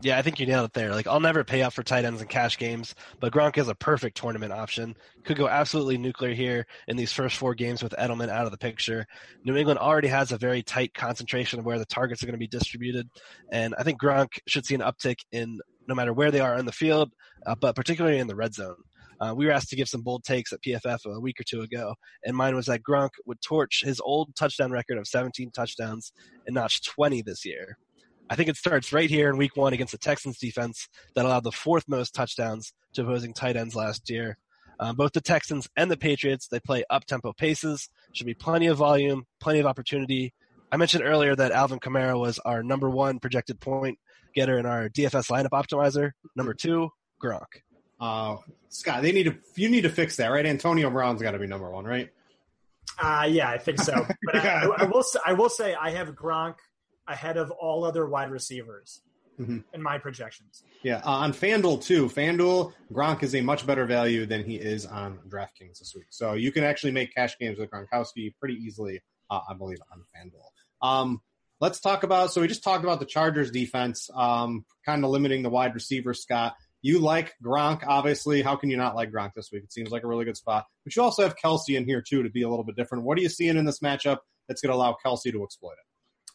[0.03, 0.90] Yeah, I think you nailed it there.
[0.90, 3.74] Like I'll never pay up for tight ends in cash games, but Gronk is a
[3.74, 4.96] perfect tournament option.
[5.24, 8.59] Could go absolutely nuclear here in these first four games with Edelman out of the
[8.59, 9.07] picture.
[9.44, 12.38] New England already has a very tight concentration of where the targets are going to
[12.38, 13.09] be distributed,
[13.53, 16.66] and I think Gronk should see an uptick in no matter where they are in
[16.66, 17.12] the field,
[17.46, 18.76] uh, but particularly in the red zone.
[19.23, 21.61] Uh, we were asked to give some bold takes at PFF a week or two
[21.61, 21.95] ago,
[22.25, 26.12] and mine was that Gronk would torch his old touchdown record of 17 touchdowns
[26.45, 27.79] and notch 20 this year.
[28.29, 31.45] I think it starts right here in week one against the Texans defense that allowed
[31.45, 34.39] the fourth most touchdowns to opposing tight ends last year.
[34.81, 37.89] Um, both the Texans and the Patriots, they play up tempo paces.
[38.12, 40.35] Should be plenty of volume, plenty of opportunity.
[40.73, 43.99] I mentioned earlier that Alvin Kamara was our number one projected point
[44.35, 46.12] getter in our DFS lineup optimizer.
[46.35, 46.91] Number two,
[47.23, 47.61] Gronk.
[48.03, 48.36] Uh,
[48.68, 50.44] Scott, they need to you need to fix that, right?
[50.44, 52.11] Antonio Brown's got to be number one, right?
[53.00, 53.94] Uh, yeah, I think so.
[54.24, 54.66] But Yeah.
[54.76, 56.57] I, I will say, I will say I have Gronk
[57.07, 59.03] ahead of all other wide receivers
[59.40, 59.64] Mhm.
[59.72, 60.62] in my projections.
[60.82, 62.07] Yeah, uh, on FanDuel too.
[62.09, 66.07] FanDuel Gronk is a much better value than he is on DraftKings this week.
[66.11, 69.00] So you can actually make cash games with Gronkowski pretty easily,
[69.30, 70.86] uh, I believe, on FanDuel.
[70.86, 71.20] Um,
[71.61, 72.32] let's talk about.
[72.32, 76.12] So we just talked about the Chargers defense, um, kind of limiting the wide receiver.
[76.14, 78.43] Scott, you like Gronk, obviously.
[78.43, 79.62] How can you not like Gronk this week?
[79.62, 80.66] It seems like a really good spot.
[80.85, 83.05] But you also have Kelce in here too to be a little bit different.
[83.05, 84.18] What are you seeing in this matchup
[84.49, 85.87] that's going to allow Kelce to exploit it?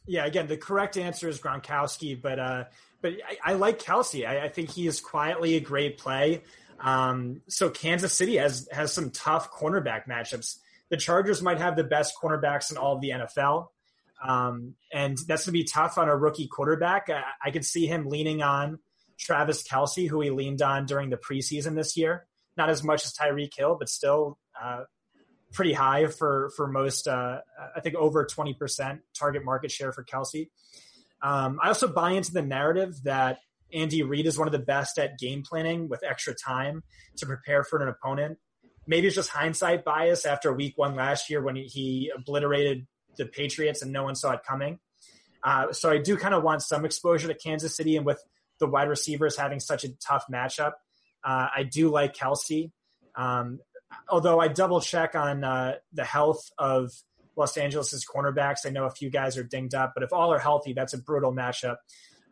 [0.09, 2.63] Yeah, again, the correct answer is Gronkowski, but uh,
[3.01, 4.25] but I, I like Kelce.
[4.25, 6.43] I, I think he is quietly a great play.
[6.79, 10.59] Um, so Kansas City has has some tough cornerback matchups.
[10.89, 13.67] The Chargers might have the best cornerbacks in all of the NFL,
[14.23, 17.09] um, and that's going to be tough on a rookie quarterback.
[17.09, 18.79] I, I could see him leaning on
[19.17, 22.27] Travis Kelce, who he leaned on during the preseason this year.
[22.55, 24.83] Not as much as Tyreek Hill, but still uh,
[25.53, 27.07] pretty high for for most.
[27.07, 27.39] Uh,
[27.75, 30.49] I think over twenty percent target market share for Kelce.
[31.21, 33.39] Um, I also buy into the narrative that
[33.73, 36.83] Andy Reid is one of the best at game planning with extra time
[37.17, 38.37] to prepare for an opponent.
[38.87, 42.87] Maybe it's just hindsight bias after Week One last year when he, he obliterated
[43.17, 44.79] the Patriots and no one saw it coming.
[45.43, 48.23] Uh, so I do kind of want some exposure to Kansas City, and with
[48.59, 50.73] the wide receivers having such a tough matchup,
[51.23, 52.71] uh, I do like Kelce.
[53.15, 53.59] Um,
[54.09, 56.91] although I double check on uh, the health of
[57.37, 58.65] Los Angeles's cornerbacks.
[58.65, 60.97] I know a few guys are dinged up, but if all are healthy, that's a
[60.97, 61.77] brutal matchup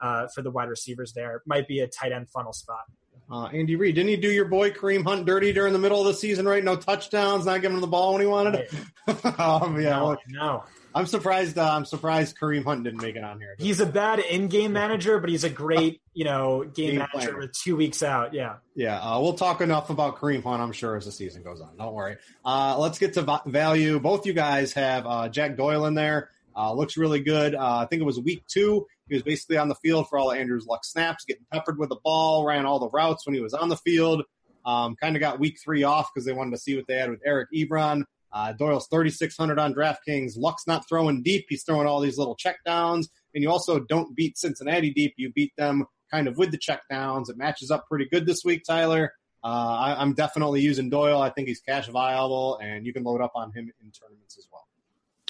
[0.02, 1.14] uh, for the wide receivers.
[1.14, 2.84] There might be a tight end funnel spot.
[3.32, 6.06] Uh, Andy Reid, didn't he do your boy Kareem Hunt dirty during the middle of
[6.06, 6.48] the season?
[6.48, 8.74] Right, no touchdowns, not giving him the ball when he wanted it.
[9.40, 10.64] um, yeah, no, well, no,
[10.96, 11.58] I'm surprised.
[11.58, 13.56] Uh, I'm surprised Kareem Hunt didn't make it on here.
[13.60, 17.38] he's a bad in-game manager, but he's a great, you know, game, Game manager planner.
[17.40, 18.34] with two weeks out.
[18.34, 18.56] Yeah.
[18.76, 21.76] Yeah, uh, we'll talk enough about Kareem Hunt, I'm sure, as the season goes on.
[21.78, 22.16] Don't worry.
[22.46, 24.00] Uh, let's get to va- value.
[24.00, 26.30] Both you guys have uh, Jack Doyle in there.
[26.58, 27.54] Uh, looks really good.
[27.54, 28.88] Uh, I think it was week two.
[29.10, 31.90] He was basically on the field for all of Andrew's luck snaps, getting peppered with
[31.90, 34.24] the ball, ran all the routes when he was on the field.
[34.66, 37.10] Um, kind of got week three off because they wanted to see what they had
[37.12, 38.04] with Eric Ebron.
[38.36, 40.34] Uh, Doyle's 3,600 on DraftKings.
[40.36, 41.46] Luck's not throwing deep.
[41.48, 43.08] He's throwing all these little check downs.
[43.34, 45.14] And you also don't beat Cincinnati deep.
[45.16, 47.30] You beat them kind of with the check downs.
[47.30, 49.14] It matches up pretty good this week, Tyler.
[49.42, 51.22] Uh, I, I'm definitely using Doyle.
[51.22, 54.48] I think he's cash viable, and you can load up on him in tournaments as
[54.52, 54.68] well.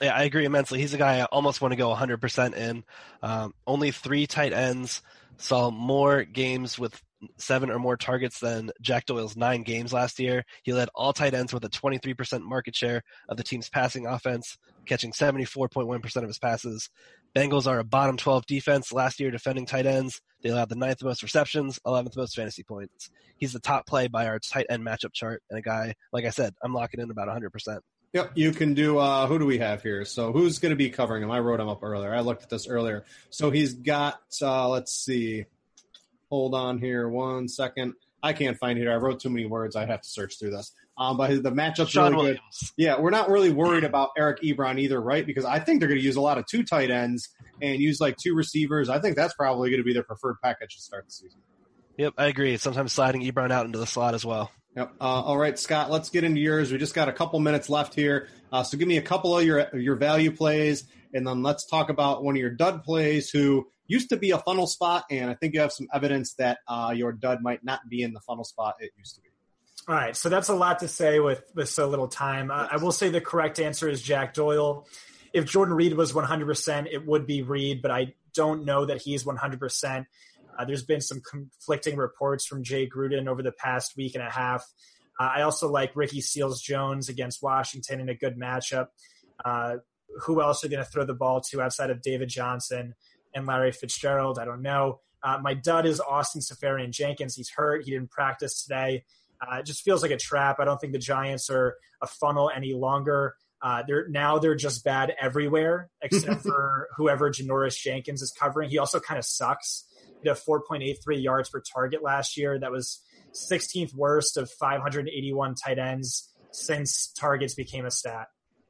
[0.01, 0.80] Yeah, I agree immensely.
[0.80, 2.84] He's a guy I almost want to go 100% in.
[3.22, 5.01] Um, only three tight ends
[5.38, 6.99] saw more games with
[7.38, 10.44] seven or more targets than Jack Doyle's nine games last year.
[10.64, 14.58] He led all tight ends with a 23% market share of the team's passing offense,
[14.86, 16.90] catching 74.1% of his passes.
[17.36, 20.22] Bengals are a bottom 12 defense last year defending tight ends.
[20.42, 23.10] They allowed the ninth most receptions, 11th most fantasy points.
[23.38, 26.30] He's the top play by our tight end matchup chart, and a guy, like I
[26.30, 27.80] said, I'm locking in about 100%.
[28.16, 28.98] Yep, you can do.
[28.98, 30.06] Uh, who do we have here?
[30.06, 31.32] So who's going to be covering him?
[31.32, 32.16] I wrote him up earlier.
[32.16, 33.04] I looked at this earlier.
[33.30, 34.22] So he's got.
[34.42, 35.44] Uh, let's see.
[36.30, 37.94] Hold on here one second.
[38.24, 38.92] I can't find it here.
[38.92, 39.76] I wrote too many words.
[39.76, 40.72] I have to search through this.
[40.98, 42.74] Um, but the matchup's Sean really Williams.
[42.76, 42.84] good.
[42.84, 45.26] Yeah, we're not really worried about Eric Ebron either, right?
[45.26, 47.30] Because I think they're going to use a lot of two tight ends
[47.62, 48.90] and use like two receivers.
[48.90, 51.40] I think that's probably going to be their preferred package to start the season.
[51.98, 52.58] Yep, I agree.
[52.58, 54.52] Sometimes sliding Ebron out into the slot as well.
[54.76, 54.94] Yep.
[55.00, 55.92] Uh, all right, Scott.
[55.92, 56.72] Let's get into yours.
[56.72, 59.46] We just got a couple minutes left here, uh, so give me a couple of
[59.46, 63.68] your your value plays, and then let's talk about one of your dud plays who
[63.88, 66.94] used to be a funnel spot, and I think you have some evidence that uh,
[66.96, 69.30] your dud might not be in the funnel spot it used to be.
[69.88, 72.50] All right, so that's a lot to say with with so little time.
[72.50, 74.88] Uh, I will say the correct answer is Jack Doyle.
[75.34, 79.26] If Jordan Reed was 100%, it would be Reed, but I don't know that he's
[79.26, 80.06] 100%.
[80.58, 84.30] Uh, there's been some conflicting reports from Jay Gruden over the past week and a
[84.30, 84.66] half.
[85.20, 88.88] Uh, I also like Ricky Seals Jones against Washington in a good matchup.
[89.44, 89.78] Uh,
[90.22, 92.96] who else are going to throw the ball to outside of David Johnson
[93.36, 94.40] and Larry Fitzgerald?
[94.40, 95.02] I don't know.
[95.22, 97.36] Uh, my dud is Austin Seferian Jenkins.
[97.36, 97.84] He's hurt.
[97.84, 99.04] He didn't practice today.
[99.42, 100.58] Uh, it just feels like a trap.
[100.60, 103.36] I don't think the Giants are a funnel any longer.
[103.62, 108.70] Uh, they're now they're just bad everywhere except for whoever Janoris Jenkins is covering.
[108.70, 109.86] He also kind of sucks.
[110.22, 112.60] He had 4.83 yards per target last year.
[112.60, 113.02] That was
[113.34, 118.28] 16th worst of 581 tight ends since targets became a stat.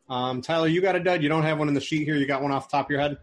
[0.10, 1.24] Um, Tyler, you got a dud.
[1.24, 2.16] You don't have one in the sheet here.
[2.16, 3.18] You got one off the top of your head.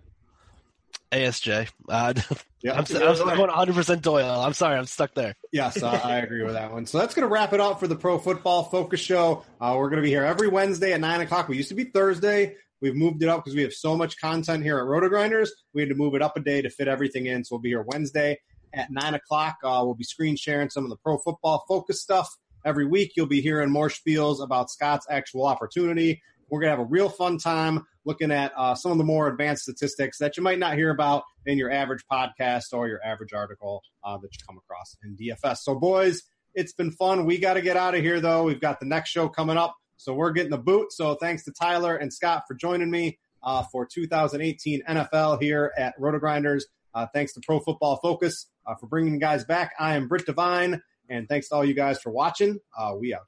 [1.12, 1.68] ASJ.
[1.88, 2.14] Uh,
[2.62, 2.74] Yeah.
[2.74, 4.40] I'm, I'm going 100% Doyle.
[4.40, 5.34] I'm sorry, I'm stuck there.
[5.50, 6.86] Yes, uh, I agree with that one.
[6.86, 9.44] So that's going to wrap it up for the Pro Football Focus Show.
[9.60, 11.48] Uh, we're going to be here every Wednesday at 9 o'clock.
[11.48, 12.54] We used to be Thursday.
[12.80, 15.48] We've moved it up because we have so much content here at RotoGrinders.
[15.74, 17.44] We had to move it up a day to fit everything in.
[17.44, 18.38] So we'll be here Wednesday
[18.72, 19.56] at 9 o'clock.
[19.64, 22.28] Uh, we'll be screen sharing some of the Pro Football Focus stuff.
[22.64, 26.22] Every week, you'll be hearing more spiels about Scott's actual opportunity.
[26.52, 29.26] We're going to have a real fun time looking at uh, some of the more
[29.26, 33.32] advanced statistics that you might not hear about in your average podcast or your average
[33.32, 35.60] article uh, that you come across in DFS.
[35.62, 36.20] So, boys,
[36.54, 37.24] it's been fun.
[37.24, 38.42] We got to get out of here, though.
[38.42, 39.74] We've got the next show coming up.
[39.96, 40.92] So, we're getting the boot.
[40.92, 45.98] So, thanks to Tyler and Scott for joining me uh, for 2018 NFL here at
[45.98, 46.64] RotoGrinders.
[46.94, 49.72] Uh, thanks to Pro Football Focus uh, for bringing you guys back.
[49.80, 52.60] I am Britt Devine, and thanks to all you guys for watching.
[52.76, 53.22] Uh, we out.